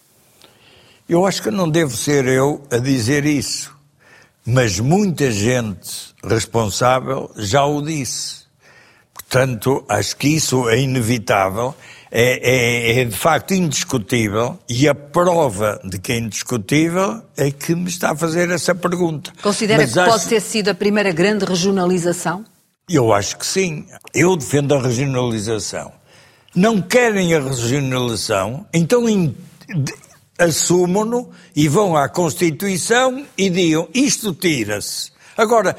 Eu 1.07 1.23
acho 1.27 1.43
que 1.43 1.51
não 1.51 1.69
devo 1.69 1.95
ser 1.95 2.25
eu 2.25 2.63
a 2.71 2.79
dizer 2.79 3.23
isso, 3.25 3.71
mas 4.43 4.79
muita 4.79 5.29
gente 5.29 6.15
responsável 6.23 7.29
já 7.35 7.63
o 7.63 7.79
disse. 7.79 8.44
Portanto, 9.29 9.83
acho 9.89 10.15
que 10.17 10.27
isso 10.27 10.69
é 10.69 10.79
inevitável, 10.79 11.73
é, 12.11 12.39
é- 12.97 12.99
é 13.01 13.05
de 13.05 13.15
facto 13.15 13.53
indiscutível, 13.53 14.57
e 14.69 14.87
a 14.87 14.95
prova 14.95 15.79
de 15.83 15.97
que 15.99 16.13
é 16.13 16.17
indiscutível 16.17 17.21
é 17.35 17.51
que 17.51 17.75
me 17.75 17.89
está 17.89 18.11
a 18.11 18.15
fazer 18.15 18.49
essa 18.51 18.73
pergunta. 18.75 19.33
Considera 19.41 19.81
Mas 19.81 19.93
que 19.93 19.99
acho- 19.99 20.11
pode 20.11 20.27
ter 20.27 20.39
sido 20.41 20.69
a 20.69 20.73
primeira 20.75 21.11
grande 21.11 21.43
regionalização? 21.43 22.45
Eu 22.87 23.11
acho 23.11 23.37
que 23.37 23.45
sim. 23.45 23.85
Eu 24.13 24.37
defendo 24.37 24.75
a 24.75 24.81
regionalização. 24.81 25.91
Não 26.55 26.81
querem 26.81 27.33
a 27.33 27.39
regionalização, 27.41 28.65
então 28.71 29.09
in- 29.09 29.35
assumam-no 30.37 31.29
e 31.55 31.67
vão 31.67 31.97
à 31.97 32.07
Constituição 32.07 33.25
e 33.37 33.49
digam 33.49 33.87
isto 33.93 34.33
tira-se. 34.33 35.11
Agora, 35.37 35.75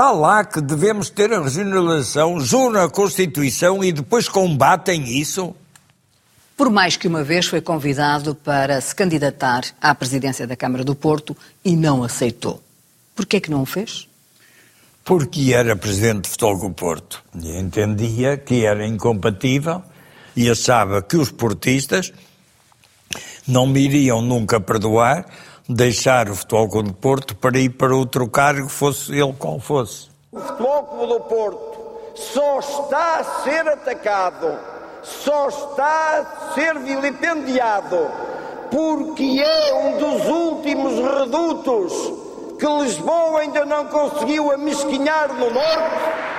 está 0.00 0.12
lá 0.12 0.42
que 0.42 0.62
devemos 0.62 1.10
ter 1.10 1.30
a 1.30 1.42
regionalização, 1.42 2.40
juram 2.40 2.82
a 2.82 2.88
Constituição 2.88 3.84
e 3.84 3.92
depois 3.92 4.30
combatem 4.30 5.06
isso? 5.20 5.54
Por 6.56 6.70
mais 6.70 6.96
que 6.96 7.06
uma 7.06 7.22
vez 7.22 7.44
foi 7.44 7.60
convidado 7.60 8.34
para 8.34 8.80
se 8.80 8.94
candidatar 8.94 9.60
à 9.78 9.94
presidência 9.94 10.46
da 10.46 10.56
Câmara 10.56 10.82
do 10.84 10.94
Porto 10.94 11.36
e 11.62 11.76
não 11.76 12.02
aceitou. 12.02 12.62
Por 13.14 13.26
que 13.26 13.36
é 13.36 13.40
que 13.40 13.50
não 13.50 13.60
o 13.60 13.66
fez? 13.66 14.08
Porque 15.04 15.52
era 15.52 15.76
presidente 15.76 16.22
de 16.22 16.30
Futebol 16.30 16.58
Clube 16.58 16.76
Porto. 16.76 17.22
E 17.38 17.58
entendia 17.58 18.38
que 18.38 18.64
era 18.64 18.86
incompatível 18.86 19.82
e 20.34 20.48
achava 20.48 21.02
que 21.02 21.18
os 21.18 21.30
portistas 21.30 22.10
não 23.46 23.66
me 23.66 23.80
iriam 23.80 24.22
nunca 24.22 24.58
perdoar 24.58 25.26
deixar 25.74 26.28
o 26.28 26.34
Futebol 26.34 26.68
Clube 26.68 26.88
de 26.88 26.94
Porto 26.96 27.36
para 27.36 27.58
ir 27.58 27.70
para 27.70 27.94
outro 27.94 28.28
cargo, 28.28 28.68
fosse 28.68 29.12
ele 29.12 29.32
qual 29.38 29.60
fosse. 29.60 30.08
O 30.32 30.40
Futebol 30.40 30.82
Clube 30.84 31.12
do 31.12 31.20
Porto 31.20 31.80
só 32.14 32.58
está 32.58 33.18
a 33.18 33.24
ser 33.44 33.68
atacado, 33.68 34.58
só 35.02 35.48
está 35.48 36.18
a 36.50 36.54
ser 36.54 36.78
vilipendiado, 36.80 38.10
porque 38.70 39.42
é 39.44 39.74
um 39.74 39.98
dos 39.98 40.26
últimos 40.26 40.94
redutos 41.18 41.92
que 42.58 42.66
Lisboa 42.66 43.40
ainda 43.40 43.64
não 43.64 43.86
conseguiu 43.86 44.52
amesquinhar 44.52 45.32
no 45.32 45.50
Norte? 45.50 46.30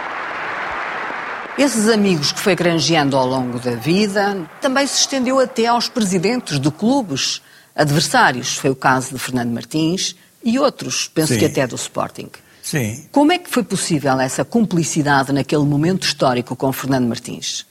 Esses 1.58 1.89
amigos 1.89 2.32
que 2.32 2.39
foi 2.39 2.56
granjeando 2.56 3.17
ao 3.17 3.26
longo 3.26 3.60
da 3.60 3.72
vida 3.72 4.48
também 4.62 4.86
se 4.88 5.00
estendeu 5.00 5.39
até 5.39 5.65
aos 5.65 5.89
presidentes 5.89 6.60
de 6.60 6.72
clubes 6.72 7.41
adversários. 7.75 8.57
Foi 8.57 8.69
o 8.69 8.75
caso 8.75 9.13
de 9.13 9.19
Fernando 9.19 9.51
Martins 9.51 10.15
e 10.43 10.57
outros, 10.57 11.07
penso 11.07 11.34
Sim. 11.34 11.39
que 11.39 11.45
até 11.45 11.67
do 11.67 11.75
Sporting. 11.75 12.29
Sim. 12.62 13.05
Como 13.12 13.31
é 13.31 13.39
que 13.39 13.49
foi 13.49 13.63
possível 13.63 14.19
essa 14.19 14.45
cumplicidade 14.45 15.31
naquele 15.31 15.63
momento 15.65 16.03
histórico 16.03 16.55
com 16.55 16.71
Fernando 16.71 17.07
Martins? 17.07 17.65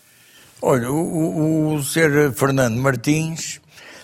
Olha, 0.61 0.91
o, 0.91 0.97
o, 0.97 1.75
o 1.75 1.83
ser 1.83 2.33
Fernando 2.33 2.77
Martins, 2.77 3.61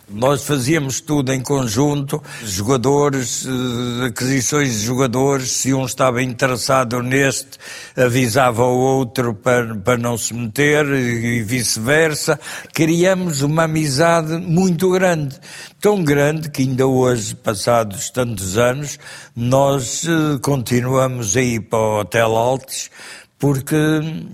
nós 0.08 0.44
fazíamos 0.44 1.00
tudo 1.00 1.32
em 1.32 1.40
conjunto, 1.40 2.22
jogadores, 2.44 3.44
eh, 3.44 4.06
aquisições 4.06 4.80
de 4.80 4.86
jogadores, 4.86 5.50
se 5.50 5.74
um 5.74 5.84
estava 5.84 6.22
interessado 6.22 7.02
neste, 7.02 7.58
avisava 7.96 8.62
o 8.62 8.78
outro 8.78 9.34
para, 9.34 9.74
para 9.74 9.98
não 9.98 10.16
se 10.16 10.32
meter 10.32 10.86
e 10.86 11.42
vice-versa. 11.42 12.38
Criamos 12.72 13.42
uma 13.42 13.64
amizade 13.64 14.36
muito 14.36 14.90
grande, 14.92 15.36
tão 15.80 16.04
grande 16.04 16.50
que 16.50 16.62
ainda 16.62 16.86
hoje, 16.86 17.34
passados 17.34 18.08
tantos 18.10 18.56
anos, 18.56 19.00
nós 19.34 20.04
eh, 20.04 20.38
continuamos 20.40 21.36
a 21.36 21.42
ir 21.42 21.60
para 21.62 21.78
o 21.78 22.00
Hotel 22.00 22.36
Altes, 22.36 22.90
porque 23.38 23.76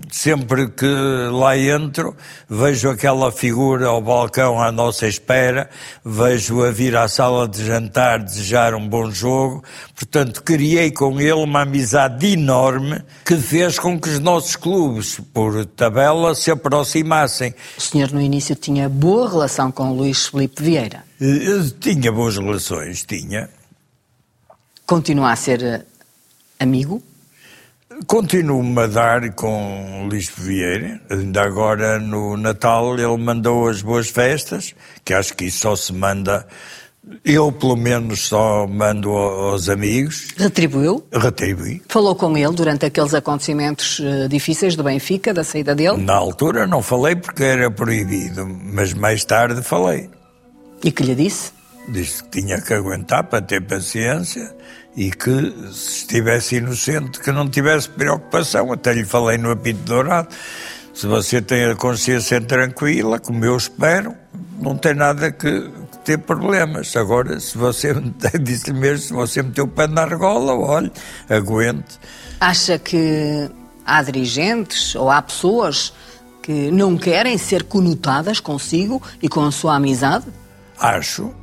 sempre 0.09 0.69
que 0.69 0.85
lá 1.31 1.57
entro, 1.57 2.15
vejo 2.49 2.89
aquela 2.89 3.31
figura 3.31 3.87
ao 3.87 4.01
balcão 4.01 4.61
à 4.61 4.71
nossa 4.71 5.07
espera, 5.07 5.69
vejo-a 6.05 6.71
vir 6.71 6.95
à 6.95 7.07
sala 7.09 7.47
de 7.47 7.65
jantar 7.65 8.19
desejar 8.23 8.73
um 8.73 8.87
bom 8.87 9.11
jogo, 9.11 9.61
portanto 9.93 10.41
criei 10.41 10.89
com 10.89 11.19
ele 11.19 11.33
uma 11.33 11.63
amizade 11.63 12.27
enorme 12.27 13.03
que 13.25 13.35
fez 13.35 13.77
com 13.77 13.99
que 13.99 14.09
os 14.09 14.19
nossos 14.19 14.55
clubes, 14.55 15.19
por 15.33 15.65
tabela, 15.65 16.33
se 16.33 16.49
aproximassem. 16.49 17.53
O 17.77 17.81
senhor 17.81 18.11
no 18.11 18.21
início 18.21 18.55
tinha 18.55 18.87
boa 18.87 19.29
relação 19.29 19.69
com 19.69 19.91
o 19.91 19.93
Luís 19.93 20.27
Felipe 20.27 20.63
Vieira. 20.63 21.03
Eh, 21.19 21.71
Tinha 21.79 22.11
boas 22.11 22.37
relações, 22.37 23.03
tinha. 23.03 23.49
Continua 24.85 25.31
a 25.31 25.35
ser 25.35 25.61
eh, 25.63 25.81
amigo? 26.59 27.01
Continuo-me 28.07 28.81
a 28.81 28.87
dar 28.87 29.31
com 29.33 30.07
Luís 30.09 30.31
Vieira. 30.35 30.99
Ainda 31.09 31.43
agora 31.43 31.99
no 31.99 32.35
Natal 32.37 32.95
ele 32.97 33.17
mandou 33.17 33.67
as 33.67 33.81
boas 33.81 34.09
festas, 34.09 34.73
que 35.03 35.13
acho 35.13 35.35
que 35.35 35.45
isso 35.45 35.59
só 35.59 35.75
se 35.75 35.93
manda. 35.93 36.45
Eu, 37.23 37.51
pelo 37.51 37.75
menos, 37.75 38.27
só 38.27 38.65
mando 38.65 39.11
aos 39.11 39.67
amigos. 39.67 40.29
Retribuiu? 40.37 41.05
Retribuí. 41.11 41.81
Falou 41.89 42.15
com 42.15 42.37
ele 42.37 42.53
durante 42.53 42.85
aqueles 42.85 43.13
acontecimentos 43.13 44.01
eh, 44.01 44.27
difíceis 44.29 44.77
do 44.77 44.83
Benfica, 44.83 45.33
da 45.33 45.43
saída 45.43 45.75
dele? 45.75 45.97
Na 45.97 46.15
altura 46.15 46.65
não 46.65 46.81
falei 46.81 47.15
porque 47.15 47.43
era 47.43 47.69
proibido, 47.69 48.47
mas 48.47 48.93
mais 48.93 49.25
tarde 49.25 49.61
falei. 49.61 50.09
E 50.81 50.91
que 50.91 51.03
lhe 51.03 51.13
disse? 51.13 51.51
Disse 51.89 52.23
que 52.23 52.41
tinha 52.41 52.61
que 52.61 52.73
aguentar 52.73 53.25
para 53.25 53.41
ter 53.41 53.61
paciência 53.61 54.55
e 54.95 55.11
que 55.11 55.53
se 55.71 55.99
estivesse 55.99 56.57
inocente, 56.57 57.19
que 57.19 57.31
não 57.31 57.49
tivesse 57.49 57.89
preocupação. 57.89 58.71
Até 58.71 58.93
lhe 58.93 59.05
falei 59.05 59.37
no 59.37 59.51
apito 59.51 59.79
dourado. 59.83 60.29
Se 60.93 61.07
você 61.07 61.41
tem 61.41 61.65
a 61.65 61.75
consciência 61.75 62.39
tranquila, 62.39 63.19
como 63.19 63.43
eu 63.43 63.57
espero, 63.57 64.13
não 64.59 64.77
tem 64.77 64.93
nada 64.93 65.31
que, 65.31 65.71
ter 66.03 66.19
problemas. 66.19 66.95
Agora, 66.95 67.39
se 67.39 67.57
você, 67.57 67.93
disse-lhe 68.41 68.77
mesmo, 68.77 69.07
se 69.07 69.13
você 69.13 69.41
meteu 69.41 69.65
o 69.65 69.67
pé 69.67 69.87
na 69.87 70.01
argola, 70.01 70.53
olhe, 70.53 70.91
aguente. 71.29 71.99
Acha 72.39 72.77
que 72.77 73.49
há 73.85 74.03
dirigentes 74.03 74.95
ou 74.95 75.09
há 75.09 75.21
pessoas 75.21 75.93
que 76.41 76.71
não 76.71 76.97
querem 76.97 77.37
ser 77.37 77.63
conotadas 77.63 78.39
consigo 78.39 79.01
e 79.21 79.29
com 79.29 79.43
a 79.43 79.51
sua 79.51 79.75
amizade? 79.75 80.25
Acho. 80.77 81.33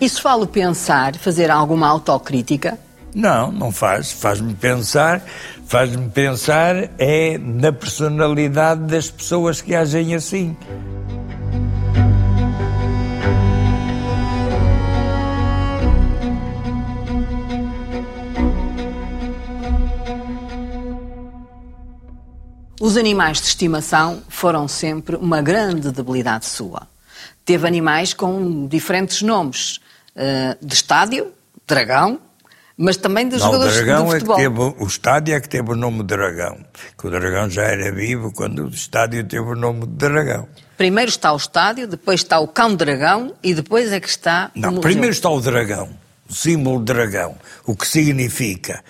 Isso 0.00 0.22
fala 0.22 0.46
pensar, 0.46 1.16
fazer 1.16 1.50
alguma 1.50 1.88
autocrítica? 1.88 2.78
Não, 3.12 3.50
não 3.50 3.72
faz. 3.72 4.12
Faz-me 4.12 4.54
pensar, 4.54 5.20
faz-me 5.66 6.08
pensar 6.08 6.90
é 6.98 7.36
na 7.36 7.72
personalidade 7.72 8.82
das 8.82 9.10
pessoas 9.10 9.60
que 9.60 9.74
agem 9.74 10.14
assim. 10.14 10.56
Os 22.80 22.96
animais 22.96 23.38
de 23.38 23.48
estimação 23.48 24.22
foram 24.28 24.68
sempre 24.68 25.16
uma 25.16 25.42
grande 25.42 25.90
debilidade 25.90 26.46
sua. 26.46 26.86
Teve 27.48 27.66
animais 27.66 28.12
com 28.12 28.66
diferentes 28.66 29.22
nomes. 29.22 29.80
eh, 30.14 30.54
de 30.60 30.74
estádio, 30.74 31.32
dragão, 31.66 32.20
mas 32.76 32.98
também 32.98 33.26
o 33.36 33.46
jogadores 33.46 33.72
de 33.74 33.80
é 33.80 34.20
que 34.20 34.26
futebol. 34.26 34.36
teve, 34.36 34.84
o 34.84 34.86
estádio 34.86 35.34
é 35.34 35.40
que 35.40 35.48
teve 35.48 35.70
o 35.70 35.74
nome 35.74 35.98
de 36.00 36.04
dragão. 36.04 36.58
Que 36.98 37.06
o 37.06 37.10
dragão 37.10 37.48
já 37.48 37.62
era 37.62 37.90
vivo 37.90 38.30
quando 38.32 38.66
o 38.66 38.68
estádio 38.68 39.24
teve 39.24 39.46
o 39.46 39.54
nome 39.54 39.86
de 39.86 39.94
dragão. 39.94 40.46
Primeiro 40.76 41.08
está 41.08 41.32
o 41.32 41.36
estádio, 41.38 41.88
depois 41.88 42.20
está 42.20 42.38
o 42.38 42.48
cão 42.48 42.74
dragão 42.74 43.34
e 43.42 43.54
depois 43.54 43.90
é 43.92 43.98
que 43.98 44.08
está 44.10 44.50
o 44.54 44.60
Não, 44.60 44.68
museu. 44.68 44.82
primeiro 44.82 45.12
está 45.12 45.30
o 45.30 45.40
dragão, 45.40 45.88
o 46.28 46.34
símbolo 46.34 46.80
dragão, 46.84 47.34
o 47.64 47.74
que 47.74 47.88
significa 47.88 48.84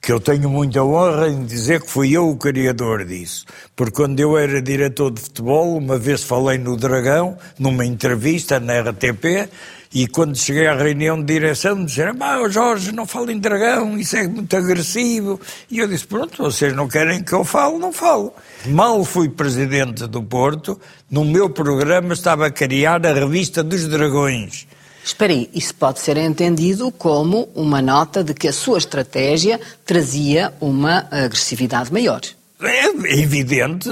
que 0.00 0.12
eu 0.12 0.20
tenho 0.20 0.48
muita 0.48 0.82
honra 0.82 1.28
em 1.28 1.44
dizer 1.44 1.80
que 1.82 1.90
fui 1.90 2.16
eu 2.16 2.28
o 2.28 2.36
criador 2.36 3.04
disso. 3.04 3.44
Porque 3.74 3.96
quando 3.96 4.20
eu 4.20 4.38
era 4.38 4.62
diretor 4.62 5.10
de 5.10 5.20
futebol, 5.20 5.76
uma 5.76 5.98
vez 5.98 6.22
falei 6.22 6.58
no 6.58 6.76
Dragão, 6.76 7.36
numa 7.58 7.84
entrevista 7.84 8.60
na 8.60 8.80
RTP, 8.80 9.48
e 9.92 10.06
quando 10.06 10.36
cheguei 10.36 10.66
à 10.66 10.74
reunião 10.74 11.18
de 11.18 11.24
direção, 11.24 11.84
disseram, 11.84 12.14
ah, 12.20 12.46
Jorge, 12.48 12.92
não 12.92 13.06
fale 13.06 13.32
em 13.32 13.38
Dragão, 13.38 13.98
isso 13.98 14.16
é 14.16 14.28
muito 14.28 14.54
agressivo. 14.54 15.40
E 15.70 15.78
eu 15.78 15.88
disse, 15.88 16.06
pronto, 16.06 16.42
vocês 16.42 16.74
não 16.74 16.86
querem 16.86 17.22
que 17.22 17.32
eu 17.32 17.42
fale, 17.42 17.78
não 17.78 17.92
falo. 17.92 18.32
Mal 18.66 19.02
fui 19.04 19.28
presidente 19.30 20.06
do 20.06 20.22
Porto, 20.22 20.78
no 21.10 21.24
meu 21.24 21.48
programa 21.48 22.12
estava 22.12 22.46
a 22.46 22.50
criar 22.50 23.04
a 23.04 23.12
revista 23.12 23.62
dos 23.62 23.88
Dragões. 23.88 24.66
Espera 25.08 25.32
aí, 25.32 25.48
isso 25.54 25.74
pode 25.74 26.00
ser 26.00 26.18
entendido 26.18 26.92
como 26.92 27.48
uma 27.54 27.80
nota 27.80 28.22
de 28.22 28.34
que 28.34 28.46
a 28.46 28.52
sua 28.52 28.76
estratégia 28.76 29.58
trazia 29.82 30.52
uma 30.60 31.08
agressividade 31.10 31.90
maior. 31.90 32.20
É 32.60 32.88
evidente, 33.18 33.88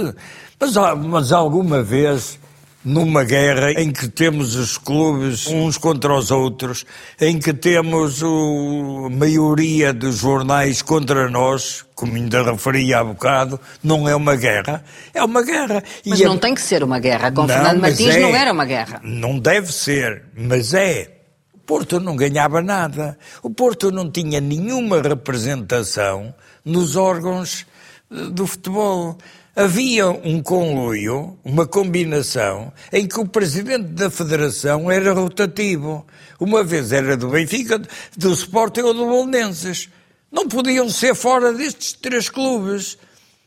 mas, 0.61 0.75
mas 1.09 1.33
alguma 1.33 1.83
vez, 1.83 2.39
numa 2.87 3.25
guerra 3.25 3.73
em 3.73 3.91
que 3.91 4.07
temos 4.07 4.55
os 4.55 4.79
clubes 4.79 5.49
uns 5.49 5.77
contra 5.77 6.15
os 6.17 6.31
outros, 6.31 6.87
em 7.21 7.37
que 7.37 7.53
temos 7.53 8.23
a 8.23 9.11
maioria 9.11 9.93
dos 9.93 10.19
jornais 10.19 10.83
contra 10.83 11.29
nós, 11.29 11.85
como 11.97 12.15
ainda 12.15 12.45
referi 12.45 12.95
há 12.95 13.03
bocado, 13.03 13.59
não 13.83 14.09
é 14.09 14.15
uma 14.15 14.37
guerra, 14.37 14.85
é 15.13 15.25
uma 15.25 15.43
guerra. 15.43 15.83
Mas 16.07 16.21
E 16.21 16.25
não 16.25 16.35
é- 16.35 16.39
tem 16.39 16.55
que 16.55 16.61
ser 16.63 16.85
uma 16.85 17.01
guerra. 17.01 17.33
Com 17.33 17.41
Não, 17.41 17.49
Fernando 17.49 17.81
Martins 17.81 18.15
é. 18.15 18.21
não 18.21 18.37
era 18.37 18.53
uma 18.53 18.65
guerra. 18.65 19.01
Não 19.03 19.37
deve 19.37 19.73
ser, 19.73 20.23
mas 20.37 20.73
é. 20.73 21.11
O 21.53 21.59
Porto 21.59 21.99
não 21.99 22.15
ganhava 22.15 22.63
nada. 22.63 23.19
O 23.43 23.51
Porto 23.51 23.91
não 23.91 24.09
tinha 24.09 24.41
nenhuma 24.41 25.03
representação 25.03 26.33
nos 26.65 26.95
órgãos 26.95 27.67
do 28.09 28.47
futebol. 28.47 29.19
Havia 29.59 30.09
um 30.11 30.43
conluio, 30.43 31.39
uma 31.43 31.67
combinação, 31.67 32.71
em 32.93 33.09
que 33.09 33.19
o 33.19 33.27
presidente 33.27 33.85
da 33.85 34.11
federação 34.11 34.91
era 34.91 35.15
rotativo. 35.15 36.07
Uma 36.39 36.63
vez 36.63 36.93
era 36.93 37.17
do 37.17 37.31
Benfica, 37.31 37.81
do 38.15 38.33
Sporting 38.35 38.83
ou 38.83 38.93
do 38.93 39.07
Bolonenses. 39.07 39.89
Não 40.31 40.47
podiam 40.47 40.91
ser 40.91 41.15
fora 41.15 41.55
destes 41.55 41.95
três 41.95 42.29
clubes. 42.29 42.99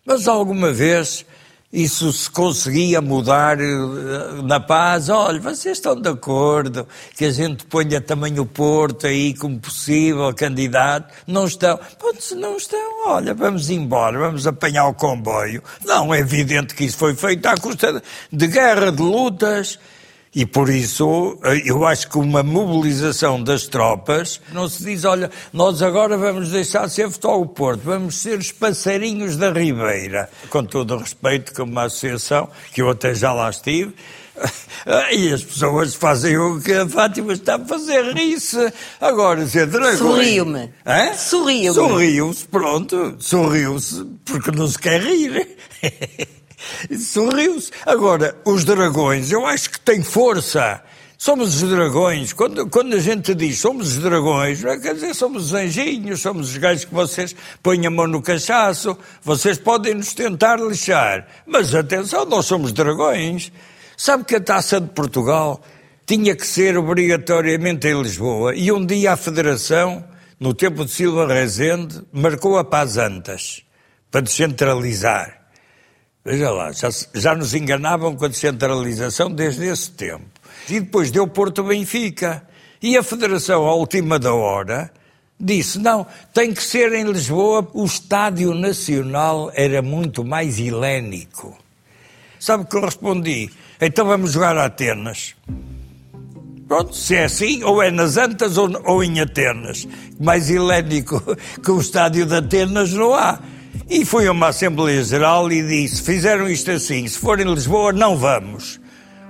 Mas 0.03 0.27
alguma 0.27 0.71
vez 0.73 1.23
isso 1.71 2.11
se 2.11 2.29
conseguia 2.31 2.99
mudar 2.99 3.59
eh, 3.59 4.41
na 4.43 4.59
paz. 4.59 5.07
Olha, 5.09 5.39
vocês 5.39 5.77
estão 5.77 5.95
de 5.99 6.09
acordo 6.09 6.87
que 7.15 7.25
a 7.25 7.31
gente 7.31 7.63
ponha 7.65 8.01
também 8.01 8.39
o 8.39 8.45
Porto 8.45 9.05
aí 9.05 9.33
como 9.35 9.59
possível 9.59 10.33
candidato? 10.33 11.13
Não 11.27 11.45
estão? 11.45 11.79
Pronto, 11.99 12.21
se 12.23 12.33
não 12.35 12.57
estão, 12.57 13.07
olha, 13.07 13.33
vamos 13.35 13.69
embora, 13.69 14.17
vamos 14.17 14.47
apanhar 14.47 14.87
o 14.87 14.93
comboio. 14.95 15.61
Não, 15.85 16.11
é 16.13 16.19
evidente 16.19 16.73
que 16.73 16.85
isso 16.85 16.97
foi 16.97 17.15
feito 17.15 17.45
à 17.45 17.55
custa 17.55 17.93
de- 17.93 18.01
de 18.31 18.47
guerra, 18.47 18.91
de 18.91 19.01
lutas. 19.01 19.77
E 20.33 20.45
por 20.45 20.69
isso, 20.69 21.39
eh, 21.43 21.63
eu 21.65 21.83
acho 21.85 22.07
que 22.07 22.17
uma 22.19 22.43
mobilização 22.43 23.41
das 23.41 23.67
tropas 23.67 24.39
não 24.53 24.69
se 24.69 24.83
diz, 24.83 25.03
olha, 25.03 25.31
nós 25.51 25.81
agora 25.81 26.17
vamos 26.17 26.49
deixar 26.49 26.85
de 26.85 26.93
ser 26.93 27.09
Futebol 27.09 27.47
Porto, 27.47 27.81
vamos 27.83 28.15
ser 28.15 28.37
os 28.37 28.51
passarinhos 28.51 29.35
da 29.37 29.51
Ribeira. 29.51 30.29
Com 30.49 30.63
todo 30.63 30.93
o 30.93 30.97
respeito, 30.99 31.51
como 31.55 31.71
uma 31.71 31.85
associação, 31.85 32.47
que 32.71 32.81
eu 32.81 32.89
até 32.91 33.15
já 33.15 33.33
lá 33.33 33.49
estive, 33.49 33.95
e 35.11 35.33
as 35.33 35.43
pessoas 35.43 35.95
fazem 35.95 36.37
o 36.37 36.61
que 36.61 36.73
a 36.73 36.87
Fátima 36.87 37.33
está 37.33 37.55
a 37.55 37.65
fazer, 37.65 38.13
ri-se. 38.13 38.71
Agora, 39.01 39.47
ser 39.47 39.65
dragões... 39.65 39.97
Sorriu-me. 39.97 40.69
Sorriu-me. 41.17 41.73
Sorriu-se, 41.73 42.47
pronto. 42.47 43.15
Sorriu-se, 43.19 44.05
porque 44.25 44.51
não 44.51 44.67
se 44.67 44.77
quer 44.77 45.01
rir. 45.01 45.57
Sorriu-se. 46.97 47.71
Agora, 47.85 48.35
os 48.45 48.63
dragões, 48.63 49.31
eu 49.31 49.45
acho 49.45 49.69
que 49.69 49.79
têm 49.79 50.03
força. 50.03 50.81
Somos 51.17 51.61
os 51.61 51.69
dragões. 51.69 52.31
Quando, 52.31 52.67
quando 52.69 52.95
a 52.95 52.99
gente 52.99 53.35
diz 53.35 53.59
somos 53.59 53.97
os 53.97 53.97
dragões, 53.97 54.63
não 54.63 54.71
é? 54.71 54.79
quer 54.79 54.93
dizer, 54.93 55.13
somos 55.13 55.47
os 55.47 55.53
anjinhos, 55.53 56.21
somos 56.21 56.51
os 56.51 56.57
gajos 56.57 56.85
que 56.85 56.93
vocês 56.93 57.35
põem 57.61 57.85
a 57.85 57.89
mão 57.89 58.07
no 58.07 58.21
cachaço, 58.21 58.97
vocês 59.21 59.57
podem 59.57 59.95
nos 59.95 60.13
tentar 60.13 60.61
lixar. 60.61 61.27
Mas 61.45 61.75
atenção, 61.75 62.23
nós 62.23 62.45
somos 62.45 62.71
dragões. 62.71 63.51
Sabe 63.97 64.23
que 64.23 64.37
a 64.37 64.39
taça 64.39 64.79
de 64.79 64.87
Portugal 64.87 65.61
tinha 66.05 66.33
que 66.33 66.47
ser 66.47 66.77
obrigatoriamente 66.77 67.85
em 67.85 68.01
Lisboa 68.01 68.55
e 68.55 68.71
um 68.71 68.85
dia 68.85 69.11
a 69.11 69.17
Federação, 69.17 70.05
no 70.39 70.53
tempo 70.53 70.85
de 70.85 70.91
Silva 70.91 71.27
Rezende, 71.27 72.01
marcou-a 72.13 72.63
para 72.63 72.85
as 72.85 72.95
Antas, 72.95 73.61
para 74.09 74.21
descentralizar. 74.21 75.38
Veja 76.29 76.51
lá, 76.51 76.71
já, 76.71 76.89
já 77.15 77.33
nos 77.33 77.55
enganavam 77.55 78.15
com 78.15 78.25
a 78.25 78.27
descentralização 78.27 79.31
desde 79.31 79.65
esse 79.65 79.89
tempo. 79.89 80.27
E 80.69 80.79
depois 80.79 81.09
deu 81.09 81.27
Porto 81.27 81.63
Benfica. 81.63 82.43
E 82.79 82.95
a 82.95 83.01
Federação, 83.01 83.65
à 83.65 83.73
última 83.73 84.19
da 84.19 84.31
hora, 84.31 84.91
disse: 85.39 85.79
não, 85.79 86.05
tem 86.31 86.53
que 86.53 86.63
ser 86.63 86.93
em 86.93 87.11
Lisboa. 87.11 87.67
O 87.73 87.83
Estádio 87.83 88.53
Nacional 88.53 89.51
era 89.55 89.81
muito 89.81 90.23
mais 90.23 90.59
helénico. 90.59 91.57
Sabe 92.39 92.63
o 92.63 92.67
que 92.67 92.77
eu 92.77 92.85
respondi? 92.85 93.49
Então 93.81 94.05
vamos 94.05 94.33
jogar 94.33 94.55
a 94.55 94.65
Atenas. 94.65 95.35
Pronto, 96.67 96.95
se 96.95 97.15
é 97.15 97.23
assim, 97.23 97.63
ou 97.63 97.81
é 97.81 97.89
nas 97.89 98.17
Antas 98.17 98.55
ou, 98.55 98.69
ou 98.85 99.03
em 99.03 99.19
Atenas. 99.19 99.87
Mais 100.19 100.47
helénico 100.47 101.19
que 101.65 101.71
o 101.71 101.81
estádio 101.81 102.27
de 102.27 102.35
Atenas 102.35 102.93
não 102.93 103.15
há. 103.15 103.39
E 103.89 104.05
foi 104.05 104.27
a 104.27 104.31
uma 104.31 104.47
Assembleia 104.47 105.03
Geral 105.03 105.51
e 105.51 105.61
disse: 105.63 106.01
fizeram 106.01 106.47
isto 106.47 106.71
assim, 106.71 107.07
se 107.07 107.17
for 107.17 107.39
em 107.39 107.51
Lisboa, 107.51 107.91
não 107.91 108.15
vamos. 108.15 108.79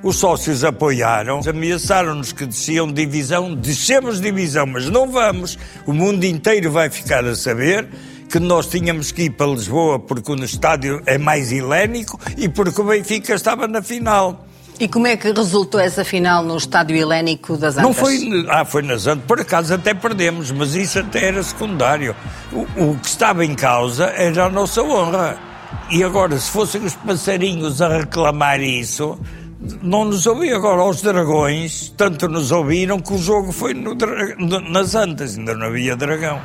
Os 0.01 0.15
sócios 0.15 0.63
apoiaram, 0.63 1.41
ameaçaram-nos 1.45 2.31
que 2.31 2.45
desciam 2.45 2.91
divisão, 2.91 3.53
descemos 3.53 4.21
divisão, 4.21 4.65
mas 4.65 4.89
não 4.89 5.11
vamos. 5.11 5.57
O 5.85 5.91
mundo 5.91 6.23
inteiro 6.23 6.71
vai 6.71 6.89
ficar 6.89 7.25
a 7.25 7.35
saber 7.35 7.87
que 8.29 8.39
nós 8.39 8.67
tínhamos 8.67 9.11
que 9.11 9.23
ir 9.23 9.31
para 9.31 9.47
Lisboa 9.47 9.99
porque 9.99 10.31
o 10.31 10.43
estádio 10.43 11.01
é 11.05 11.17
mais 11.17 11.51
helénico 11.51 12.19
e 12.37 12.47
porque 12.47 12.79
o 12.79 12.85
Benfica 12.85 13.33
estava 13.33 13.67
na 13.67 13.81
final. 13.81 14.45
E 14.79 14.87
como 14.87 15.07
é 15.07 15.17
que 15.17 15.29
resultou 15.31 15.79
essa 15.79 16.05
final 16.05 16.41
no 16.41 16.55
estádio 16.55 16.95
helénico 16.95 17.57
das 17.57 17.77
Antas? 17.77 17.83
Não 17.83 17.93
foi, 17.93 18.17
ah, 18.47 18.63
foi 18.63 18.81
nas 18.81 19.07
Antas, 19.07 19.25
por 19.25 19.41
acaso 19.41 19.73
até 19.73 19.93
perdemos, 19.93 20.51
mas 20.51 20.73
isso 20.73 20.99
até 20.99 21.25
era 21.25 21.43
secundário. 21.43 22.15
O, 22.53 22.91
o 22.91 22.97
que 22.97 23.07
estava 23.07 23.43
em 23.43 23.53
causa 23.55 24.05
era 24.05 24.45
a 24.45 24.49
nossa 24.49 24.81
honra. 24.81 25.37
E 25.91 26.01
agora, 26.01 26.37
se 26.37 26.49
fossem 26.49 26.81
os 26.81 26.95
passarinhos 26.95 27.81
a 27.81 27.97
reclamar 27.97 28.61
isso, 28.61 29.19
não 29.81 30.05
nos 30.05 30.25
ouviam. 30.25 30.57
Agora, 30.57 30.83
os 30.83 31.01
dragões, 31.01 31.93
tanto 31.97 32.29
nos 32.29 32.51
ouviram 32.51 32.99
que 32.99 33.13
o 33.13 33.17
jogo 33.17 33.51
foi 33.51 33.73
no, 33.73 33.95
nas 34.69 34.95
Antas, 34.95 35.37
ainda 35.37 35.55
não 35.55 35.67
havia 35.67 35.95
dragão. 35.97 36.39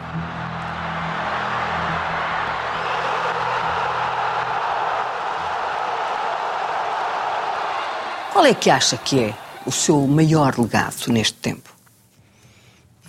Qual 8.35 8.45
é 8.45 8.53
que 8.53 8.69
acha 8.69 8.97
que 8.97 9.21
é 9.21 9.35
o 9.65 9.71
seu 9.71 10.09
maior 10.09 10.59
legado 10.59 11.07
neste 11.07 11.35
tempo? 11.35 11.73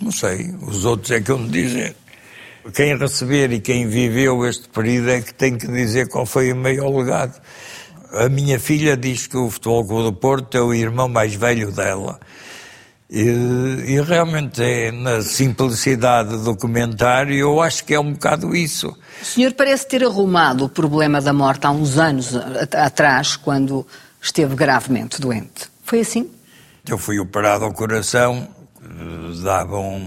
Não 0.00 0.12
sei, 0.12 0.54
os 0.62 0.84
outros 0.84 1.10
é 1.10 1.20
que 1.20 1.32
eu 1.32 1.36
me 1.36 1.48
dizer. 1.48 1.96
Quem 2.72 2.96
receber 2.96 3.50
e 3.50 3.58
quem 3.58 3.88
viveu 3.88 4.46
este 4.46 4.68
período 4.68 5.10
é 5.10 5.20
que 5.20 5.34
tem 5.34 5.58
que 5.58 5.66
dizer 5.66 6.08
qual 6.08 6.26
foi 6.26 6.52
o 6.52 6.56
maior 6.56 6.96
legado. 6.96 7.42
A 8.12 8.28
minha 8.28 8.60
filha 8.60 8.96
diz 8.96 9.26
que 9.26 9.36
o 9.36 9.50
Futebol 9.50 9.84
Clube 9.84 10.04
do 10.04 10.12
Porto 10.12 10.56
é 10.56 10.60
o 10.60 10.72
irmão 10.72 11.08
mais 11.08 11.34
velho 11.34 11.72
dela. 11.72 12.20
E, 13.10 13.18
e, 13.18 14.00
realmente 14.02 14.62
é 14.62 14.92
na 14.92 15.22
simplicidade 15.22 16.38
do 16.44 16.56
comentário, 16.56 17.34
eu 17.34 17.60
acho 17.60 17.84
que 17.84 17.94
é 17.94 17.98
um 17.98 18.12
bocado 18.12 18.54
isso. 18.54 18.96
O 19.20 19.24
senhor 19.24 19.52
parece 19.54 19.88
ter 19.88 20.04
arrumado 20.04 20.66
o 20.66 20.68
problema 20.68 21.20
da 21.20 21.32
morte 21.32 21.66
há 21.66 21.70
uns 21.72 21.98
anos 21.98 22.30
atrás, 22.72 23.34
quando 23.34 23.84
esteve 24.26 24.54
gravemente 24.54 25.20
doente. 25.20 25.70
Foi 25.82 26.00
assim? 26.00 26.30
Eu 26.88 26.98
fui 26.98 27.18
operado 27.18 27.64
ao 27.64 27.72
coração, 27.72 28.48
davam 29.42 30.00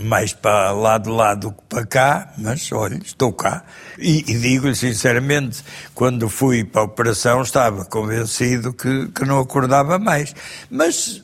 mais 0.00 0.32
para 0.32 0.72
lá 0.72 0.98
de 0.98 1.08
lá 1.08 1.34
do 1.34 1.52
que 1.52 1.62
para 1.68 1.86
cá, 1.86 2.32
mas 2.38 2.70
olha, 2.72 2.98
estou 3.04 3.32
cá. 3.32 3.64
E, 3.98 4.18
e 4.18 4.38
digo-lhe 4.38 4.74
sinceramente, 4.74 5.62
quando 5.94 6.28
fui 6.28 6.64
para 6.64 6.82
a 6.82 6.84
operação 6.84 7.42
estava 7.42 7.84
convencido 7.84 8.72
que, 8.72 9.08
que 9.08 9.24
não 9.24 9.40
acordava 9.40 9.98
mais. 9.98 10.34
Mas 10.70 11.22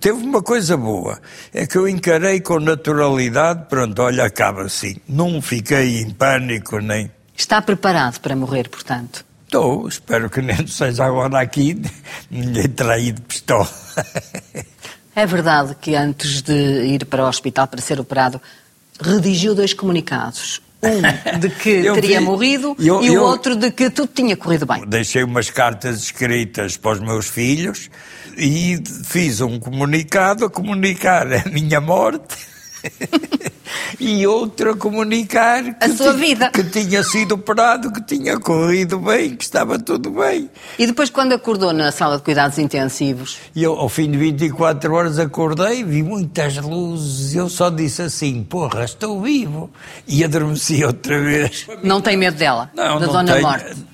teve 0.00 0.18
uma 0.24 0.42
coisa 0.42 0.76
boa, 0.76 1.20
é 1.52 1.66
que 1.66 1.76
eu 1.76 1.88
encarei 1.88 2.40
com 2.40 2.58
naturalidade, 2.58 3.66
pronto, 3.68 4.00
olha, 4.00 4.24
acaba 4.24 4.62
assim. 4.62 4.96
Não 5.08 5.42
fiquei 5.42 6.00
em 6.00 6.10
pânico 6.10 6.78
nem. 6.78 7.10
Está 7.36 7.60
preparado 7.60 8.18
para 8.20 8.34
morrer, 8.34 8.68
portanto? 8.68 9.27
Estou, 9.48 9.88
espero 9.88 10.28
que 10.28 10.42
nem 10.42 10.66
seja 10.66 11.06
agora 11.06 11.40
aqui 11.40 11.80
ninguém 12.30 12.68
traído 12.68 13.22
de 13.22 13.26
pistola. 13.26 13.66
É 15.16 15.24
verdade 15.24 15.74
que 15.80 15.96
antes 15.96 16.42
de 16.42 16.52
ir 16.52 17.06
para 17.06 17.24
o 17.24 17.28
hospital 17.28 17.66
para 17.66 17.80
ser 17.80 17.98
operado, 17.98 18.38
redigiu 19.00 19.54
dois 19.54 19.72
comunicados. 19.72 20.60
Um 20.82 21.38
de 21.38 21.48
que 21.48 21.82
teria 21.94 22.20
vi, 22.20 22.26
morrido 22.26 22.76
eu, 22.78 23.02
e 23.02 23.16
o 23.16 23.22
outro 23.22 23.56
de 23.56 23.70
que 23.70 23.88
tudo 23.88 24.10
tinha 24.14 24.36
corrido 24.36 24.66
bem. 24.66 24.84
Deixei 24.86 25.24
umas 25.24 25.48
cartas 25.48 26.02
escritas 26.02 26.76
para 26.76 26.92
os 26.92 27.00
meus 27.00 27.26
filhos 27.26 27.90
e 28.36 28.78
fiz 29.06 29.40
um 29.40 29.58
comunicado 29.58 30.44
a 30.44 30.50
comunicar 30.50 31.26
a 31.32 31.48
minha 31.48 31.80
morte 31.80 32.36
e 33.98 34.26
outro 34.26 34.72
a 34.72 34.76
comunicar 34.76 35.62
que, 35.62 35.84
a 35.84 35.96
sua 35.96 36.12
vida. 36.12 36.50
que 36.50 36.64
tinha 36.64 37.02
sido 37.02 37.34
operado, 37.34 37.92
que 37.92 38.00
tinha 38.02 38.38
corrido 38.38 38.98
bem, 38.98 39.36
que 39.36 39.44
estava 39.44 39.78
tudo 39.78 40.10
bem. 40.10 40.50
E 40.78 40.86
depois, 40.86 41.10
quando 41.10 41.32
acordou 41.32 41.72
na 41.72 41.90
sala 41.90 42.16
de 42.16 42.22
cuidados 42.22 42.58
intensivos? 42.58 43.38
E 43.54 43.62
eu, 43.62 43.74
ao 43.74 43.88
fim 43.88 44.10
de 44.10 44.18
24 44.18 44.92
horas, 44.92 45.18
acordei, 45.18 45.84
vi 45.84 46.02
muitas 46.02 46.56
luzes. 46.56 47.34
Eu 47.34 47.48
só 47.48 47.70
disse 47.70 48.02
assim: 48.02 48.42
porra, 48.44 48.84
estou 48.84 49.20
vivo. 49.20 49.70
E 50.06 50.24
adormeci 50.24 50.84
outra 50.84 51.20
vez. 51.20 51.66
Não 51.82 52.00
tem 52.00 52.16
medo 52.16 52.36
dela? 52.36 52.70
Não, 52.74 52.98
da 52.98 53.06
não 53.06 53.12
Dona 53.12 53.32
tenho. 53.32 53.46
Morte? 53.46 53.88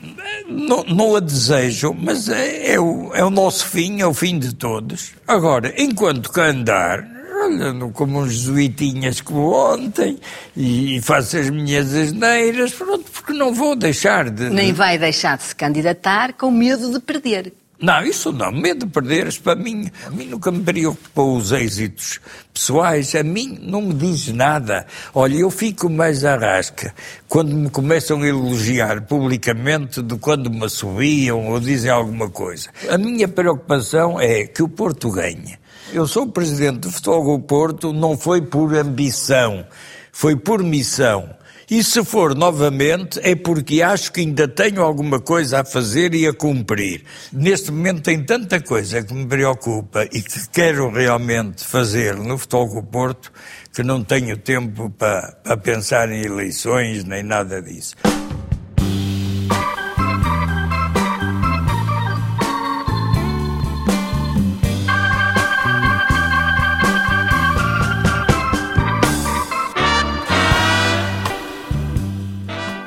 Não, 0.48 0.84
não 0.84 1.16
a 1.16 1.20
desejo, 1.20 1.94
mas 1.98 2.28
é, 2.28 2.72
é, 2.72 2.80
o, 2.80 3.12
é 3.14 3.24
o 3.24 3.30
nosso 3.30 3.66
fim, 3.66 4.00
é 4.00 4.06
o 4.06 4.14
fim 4.14 4.38
de 4.38 4.54
todos. 4.54 5.12
Agora, 5.26 5.72
enquanto 5.76 6.30
que 6.30 6.40
andar, 6.40 7.13
olha, 7.44 7.90
como 7.92 8.20
uns 8.20 8.32
jesuitinhas 8.32 9.20
como 9.20 9.52
ontem, 9.52 10.18
e, 10.56 10.96
e 10.96 11.02
faço 11.02 11.36
as 11.38 11.50
minhas 11.50 11.94
asneiras, 11.94 12.72
pronto, 12.72 13.10
porque 13.10 13.32
não 13.32 13.52
vou 13.52 13.76
deixar 13.76 14.30
de... 14.30 14.50
Nem 14.50 14.72
vai 14.72 14.98
deixar 14.98 15.36
de 15.36 15.44
se 15.44 15.54
candidatar 15.54 16.32
com 16.34 16.50
medo 16.50 16.90
de 16.92 17.00
perder. 17.00 17.52
Não, 17.80 18.02
isso 18.02 18.32
não, 18.32 18.52
medo 18.52 18.86
de 18.86 18.92
perder, 18.92 19.26
isso 19.26 19.42
para 19.42 19.56
mim, 19.56 19.90
a 20.06 20.10
mim 20.10 20.26
nunca 20.26 20.50
me 20.50 20.62
preocupou 20.62 21.36
os 21.36 21.50
êxitos 21.52 22.20
pessoais, 22.52 23.14
a 23.14 23.22
mim 23.22 23.58
não 23.60 23.82
me 23.82 23.92
diz 23.92 24.28
nada. 24.28 24.86
Olha, 25.12 25.34
eu 25.34 25.50
fico 25.50 25.90
mais 25.90 26.24
à 26.24 26.36
rasca 26.36 26.94
quando 27.28 27.54
me 27.54 27.68
começam 27.68 28.22
a 28.22 28.26
elogiar 28.26 29.02
publicamente 29.02 30.00
de 30.00 30.16
quando 30.16 30.50
me 30.50 30.64
assobiam 30.64 31.50
ou 31.50 31.58
dizem 31.60 31.90
alguma 31.90 32.30
coisa. 32.30 32.70
A 32.88 32.96
minha 32.96 33.26
preocupação 33.26 34.20
é 34.20 34.46
que 34.46 34.62
o 34.62 34.68
Porto 34.68 35.10
ganhe. 35.10 35.58
Eu 35.94 36.08
sou 36.08 36.26
presidente 36.26 36.80
do 36.80 36.90
Futebol 36.90 37.38
do 37.38 37.44
Porto, 37.44 37.92
não 37.92 38.18
foi 38.18 38.42
por 38.42 38.74
ambição, 38.74 39.64
foi 40.10 40.34
por 40.34 40.60
missão. 40.60 41.32
E 41.70 41.84
se 41.84 42.04
for 42.04 42.34
novamente, 42.34 43.20
é 43.22 43.36
porque 43.36 43.80
acho 43.80 44.10
que 44.10 44.20
ainda 44.20 44.48
tenho 44.48 44.82
alguma 44.82 45.20
coisa 45.20 45.60
a 45.60 45.64
fazer 45.64 46.12
e 46.12 46.26
a 46.26 46.32
cumprir. 46.32 47.04
Neste 47.32 47.70
momento 47.70 48.02
tem 48.02 48.24
tanta 48.24 48.60
coisa 48.60 49.04
que 49.04 49.14
me 49.14 49.24
preocupa 49.24 50.02
e 50.06 50.20
que 50.20 50.48
quero 50.48 50.90
realmente 50.90 51.64
fazer 51.64 52.16
no 52.16 52.36
Futebol 52.36 52.74
do 52.74 52.82
Porto 52.82 53.32
que 53.72 53.84
não 53.84 54.02
tenho 54.02 54.36
tempo 54.36 54.90
para, 54.90 55.30
para 55.44 55.56
pensar 55.56 56.10
em 56.10 56.24
eleições 56.24 57.04
nem 57.04 57.22
nada 57.22 57.62
disso. 57.62 57.94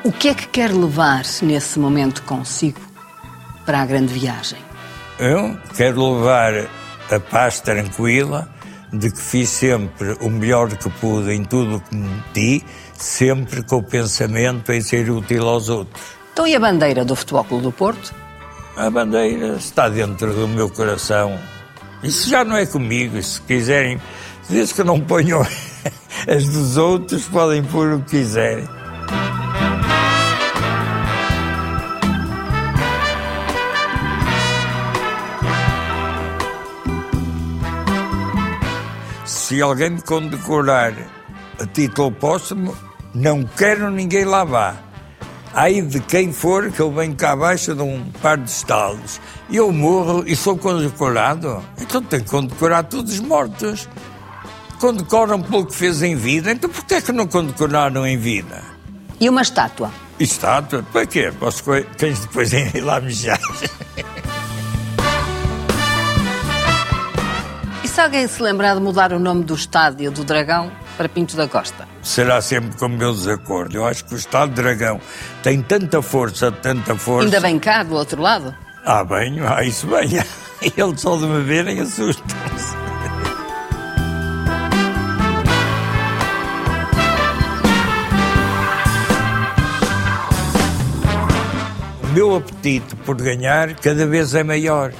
O 0.08 0.12
que 0.12 0.28
é 0.28 0.34
que 0.34 0.48
quer 0.48 0.72
levar 0.72 1.22
nesse 1.42 1.78
momento 1.78 2.22
consigo 2.22 2.80
para 3.66 3.82
a 3.82 3.84
grande 3.84 4.10
viagem? 4.10 4.58
Eu 5.18 5.54
quero 5.76 6.14
levar 6.14 6.66
a 7.10 7.20
paz 7.20 7.60
tranquila 7.60 8.48
de 8.90 9.10
que 9.10 9.20
fiz 9.20 9.50
sempre 9.50 10.16
o 10.22 10.30
melhor 10.30 10.74
que 10.74 10.88
pude 10.88 11.30
em 11.30 11.44
tudo 11.44 11.76
o 11.76 11.80
que 11.82 11.94
meti, 11.94 12.64
sempre 12.94 13.62
com 13.62 13.76
o 13.76 13.82
pensamento 13.82 14.72
em 14.72 14.80
ser 14.80 15.10
útil 15.10 15.46
aos 15.46 15.68
outros. 15.68 16.02
Então 16.32 16.46
e 16.46 16.56
a 16.56 16.60
bandeira 16.60 17.04
do 17.04 17.14
Futebol 17.14 17.44
Clube 17.44 17.64
do 17.64 17.72
Porto? 17.72 18.14
A 18.78 18.88
bandeira 18.88 19.56
está 19.56 19.90
dentro 19.90 20.32
do 20.32 20.48
meu 20.48 20.70
coração. 20.70 21.38
Isso 22.02 22.30
já 22.30 22.42
não 22.46 22.56
é 22.56 22.64
comigo. 22.64 23.22
Se 23.22 23.42
quiserem, 23.42 24.00
desde 24.48 24.72
que 24.72 24.82
não 24.82 25.00
ponham 25.02 25.46
as 26.26 26.48
dos 26.48 26.78
outros, 26.78 27.26
podem 27.26 27.62
pôr 27.62 27.92
o 27.92 28.00
que 28.00 28.20
quiserem. 28.20 28.78
Se 39.48 39.62
alguém 39.62 39.88
me 39.88 40.02
condecorar 40.02 40.92
a 41.58 41.64
título 41.64 42.12
póstumo, 42.12 42.76
não 43.14 43.44
quero 43.44 43.90
ninguém 43.90 44.26
lá 44.26 44.44
vá. 44.44 44.76
Aí 45.54 45.80
de 45.80 46.00
quem 46.00 46.34
for 46.34 46.70
que 46.70 46.80
eu 46.80 46.92
venho 46.92 47.16
cá 47.16 47.32
abaixo 47.32 47.74
de 47.74 47.80
um 47.80 48.04
par 48.20 48.36
de 48.36 48.50
estalos. 48.50 49.18
E 49.48 49.56
eu 49.56 49.72
morro 49.72 50.22
e 50.26 50.36
sou 50.36 50.58
condecorado. 50.58 51.64
Então 51.80 52.02
tem 52.02 52.20
que 52.20 52.28
condecorar 52.28 52.84
todos 52.84 53.14
os 53.14 53.20
mortos. 53.20 53.88
Condecoram 54.78 55.40
pelo 55.40 55.64
que 55.64 55.74
fez 55.74 56.02
em 56.02 56.14
vida, 56.14 56.52
então 56.52 56.68
por 56.68 56.84
que 56.84 56.96
é 56.96 57.00
que 57.00 57.10
não 57.10 57.26
condecoraram 57.26 58.06
em 58.06 58.18
vida? 58.18 58.62
E 59.18 59.30
uma 59.30 59.40
estátua? 59.40 59.90
Estátua? 60.20 60.84
Para 60.92 61.06
quê? 61.06 61.32
Posso 61.40 61.64
cães 61.96 62.20
depois 62.20 62.52
ir 62.52 62.82
lá 62.82 63.00
mijar. 63.00 63.40
Se 67.98 68.02
alguém 68.02 68.28
se 68.28 68.40
lembrar 68.40 68.76
de 68.76 68.80
mudar 68.80 69.12
o 69.12 69.18
nome 69.18 69.42
do 69.42 69.56
estádio 69.56 70.12
do 70.12 70.22
Dragão 70.22 70.70
para 70.96 71.08
Pinto 71.08 71.36
da 71.36 71.48
Costa? 71.48 71.88
Será 72.00 72.40
sempre 72.40 72.78
com 72.78 72.86
o 72.86 72.88
meu 72.88 73.12
desacordo. 73.12 73.76
Eu 73.76 73.84
acho 73.84 74.04
que 74.04 74.14
o 74.14 74.16
Estado 74.16 74.52
Dragão 74.52 75.00
tem 75.42 75.60
tanta 75.60 76.00
força, 76.00 76.52
tanta 76.52 76.94
força. 76.94 77.24
Ainda 77.24 77.40
bem 77.40 77.58
cá, 77.58 77.82
do 77.82 77.96
outro 77.96 78.22
lado? 78.22 78.54
Ah, 78.84 79.02
bem, 79.02 79.40
ah, 79.40 79.64
isso 79.64 79.88
bem. 79.88 80.10
Eles 80.76 81.00
só 81.00 81.16
de 81.16 81.26
me 81.26 81.42
verem 81.42 81.80
assustam-se. 81.80 82.76
O 92.04 92.06
meu 92.14 92.36
apetite 92.36 92.94
por 92.94 93.16
ganhar 93.16 93.74
cada 93.74 94.06
vez 94.06 94.36
é 94.36 94.44
maior. 94.44 94.92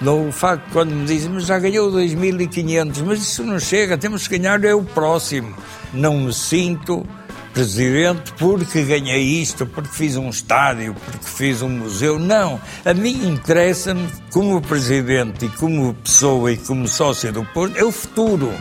No 0.00 0.30
facto, 0.30 0.64
quando 0.72 0.92
me 0.92 1.04
dizem, 1.04 1.30
mas 1.30 1.46
já 1.46 1.58
ganhou 1.58 1.90
2.500, 1.90 3.02
mas 3.04 3.20
isso 3.20 3.42
não 3.42 3.58
chega, 3.58 3.98
temos 3.98 4.28
que 4.28 4.38
ganhar 4.38 4.62
é 4.64 4.74
o 4.74 4.82
próximo. 4.82 5.54
Não 5.92 6.20
me 6.20 6.32
sinto 6.32 7.04
presidente 7.52 8.32
porque 8.38 8.84
ganhei 8.84 9.20
isto, 9.20 9.66
porque 9.66 9.88
fiz 9.88 10.16
um 10.16 10.28
estádio, 10.28 10.94
porque 10.94 11.26
fiz 11.26 11.62
um 11.62 11.68
museu. 11.68 12.16
Não. 12.16 12.60
A 12.84 12.94
mim 12.94 13.26
interessa-me, 13.26 14.08
como 14.30 14.60
presidente 14.62 15.46
e 15.46 15.48
como 15.48 15.92
pessoa 15.94 16.52
e 16.52 16.56
como 16.56 16.86
sócio 16.86 17.32
do 17.32 17.44
Porto, 17.46 17.76
é 17.76 17.84
o 17.84 17.90
futuro. 17.90 18.52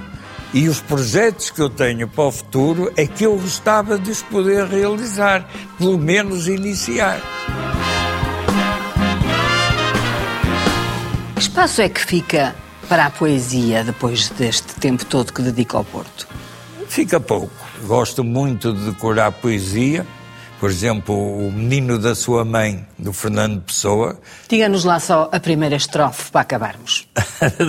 E 0.53 0.67
os 0.67 0.79
projetos 0.81 1.51
que 1.51 1.61
eu 1.61 1.69
tenho 1.69 2.07
para 2.07 2.23
o 2.23 2.31
futuro 2.31 2.91
é 2.95 3.05
que 3.05 3.25
eu 3.25 3.35
gostava 3.35 3.99
de 3.99 4.09
os 4.09 4.23
poder 4.23 4.65
realizar, 4.65 5.47
pelo 5.77 5.99
menos 5.99 6.47
iniciar. 6.47 7.21
Que 11.37 11.43
espaço 11.43 11.83
é 11.83 11.87
que 11.87 12.03
fica 12.03 12.55
para 12.89 13.05
a 13.05 13.11
poesia 13.11 13.83
depois 13.83 14.27
deste 14.29 14.73
tempo 14.73 15.05
todo 15.05 15.31
que 15.31 15.43
dedica 15.43 15.77
ao 15.77 15.85
Porto? 15.85 16.27
Fica 16.87 17.19
pouco. 17.19 17.53
Gosto 17.83 18.23
muito 18.23 18.73
de 18.73 18.89
decorar 18.89 19.31
poesia. 19.33 20.03
Por 20.59 20.71
exemplo, 20.71 21.13
O 21.15 21.51
Menino 21.51 21.99
da 21.99 22.15
Sua 22.15 22.43
Mãe, 22.43 22.87
do 22.97 23.13
Fernando 23.13 23.61
Pessoa. 23.61 24.19
Diga-nos 24.49 24.83
lá 24.83 24.99
só 24.99 25.29
a 25.31 25.39
primeira 25.39 25.75
estrofe 25.75 26.31
para 26.31 26.41
acabarmos. 26.41 27.07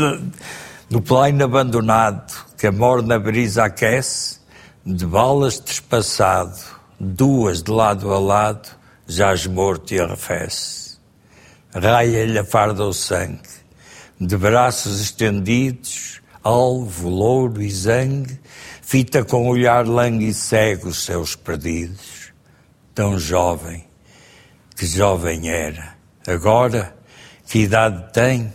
no 0.89 1.03
plaino 1.03 1.45
abandonado, 1.45 2.33
que 2.57 2.69
a 2.69 2.73
morna 2.73 3.19
brisa 3.19 3.65
aquece, 3.65 4.39
de 4.85 5.05
balas 5.05 5.61
despassado, 5.61 6.59
duas 6.99 7.63
de 7.63 7.71
lado 7.71 8.15
a 8.15 8.19
lado, 8.19 8.71
jaz 9.07 9.47
morto 9.47 9.93
e 9.93 10.01
arrefece. 10.01 10.89
Raia-lhe 11.75 12.39
a 12.39 12.45
farda 12.45 12.83
o 12.83 12.95
sangue, 12.95 13.58
de 14.21 14.37
braços 14.37 15.01
estendidos, 15.01 16.21
alvo, 16.43 17.09
louro 17.09 17.63
e 17.63 17.71
zangue, 17.71 18.39
fita 18.83 19.25
com 19.25 19.49
olhar 19.49 19.87
langue 19.87 20.29
e 20.29 20.35
cego 20.35 20.89
os 20.89 21.05
seus 21.05 21.37
perdidos. 21.37 22.33
Tão 22.95 23.19
jovem, 23.19 23.85
que 24.77 24.87
jovem 24.87 25.49
era. 25.49 25.97
Agora, 26.27 26.97
que 27.47 27.61
idade 27.61 28.13
tem? 28.13 28.53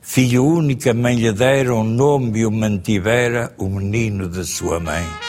Filho 0.00 0.44
única, 0.44 0.94
mãe 0.94 1.16
lhe 1.16 1.32
dera 1.32 1.74
um 1.74 1.82
nome 1.82 2.40
e 2.40 2.46
o 2.46 2.50
mantivera 2.50 3.52
o 3.58 3.68
menino 3.68 4.28
da 4.28 4.44
sua 4.44 4.78
mãe. 4.78 5.23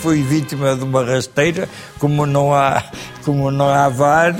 Fui 0.00 0.22
vítima 0.22 0.76
de 0.76 0.84
uma 0.84 1.04
rasteira, 1.04 1.68
como 1.98 2.24
não 2.24 2.54
há, 2.54 2.82
como 3.24 3.50
não 3.50 3.68
há 3.68 3.88
VAR, 3.88 4.34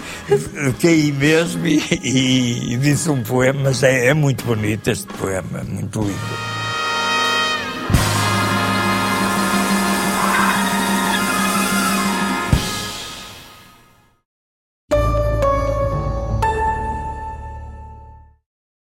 caí 0.80 1.10
mesmo 1.12 1.66
e, 1.66 1.82
e, 2.02 2.74
e 2.74 2.76
disse 2.76 3.10
um 3.10 3.22
poema, 3.22 3.60
mas 3.64 3.82
é, 3.82 4.08
é 4.08 4.14
muito 4.14 4.44
bonito 4.44 4.88
este 4.90 5.06
poema, 5.14 5.64
muito 5.66 6.00
lindo. 6.00 6.53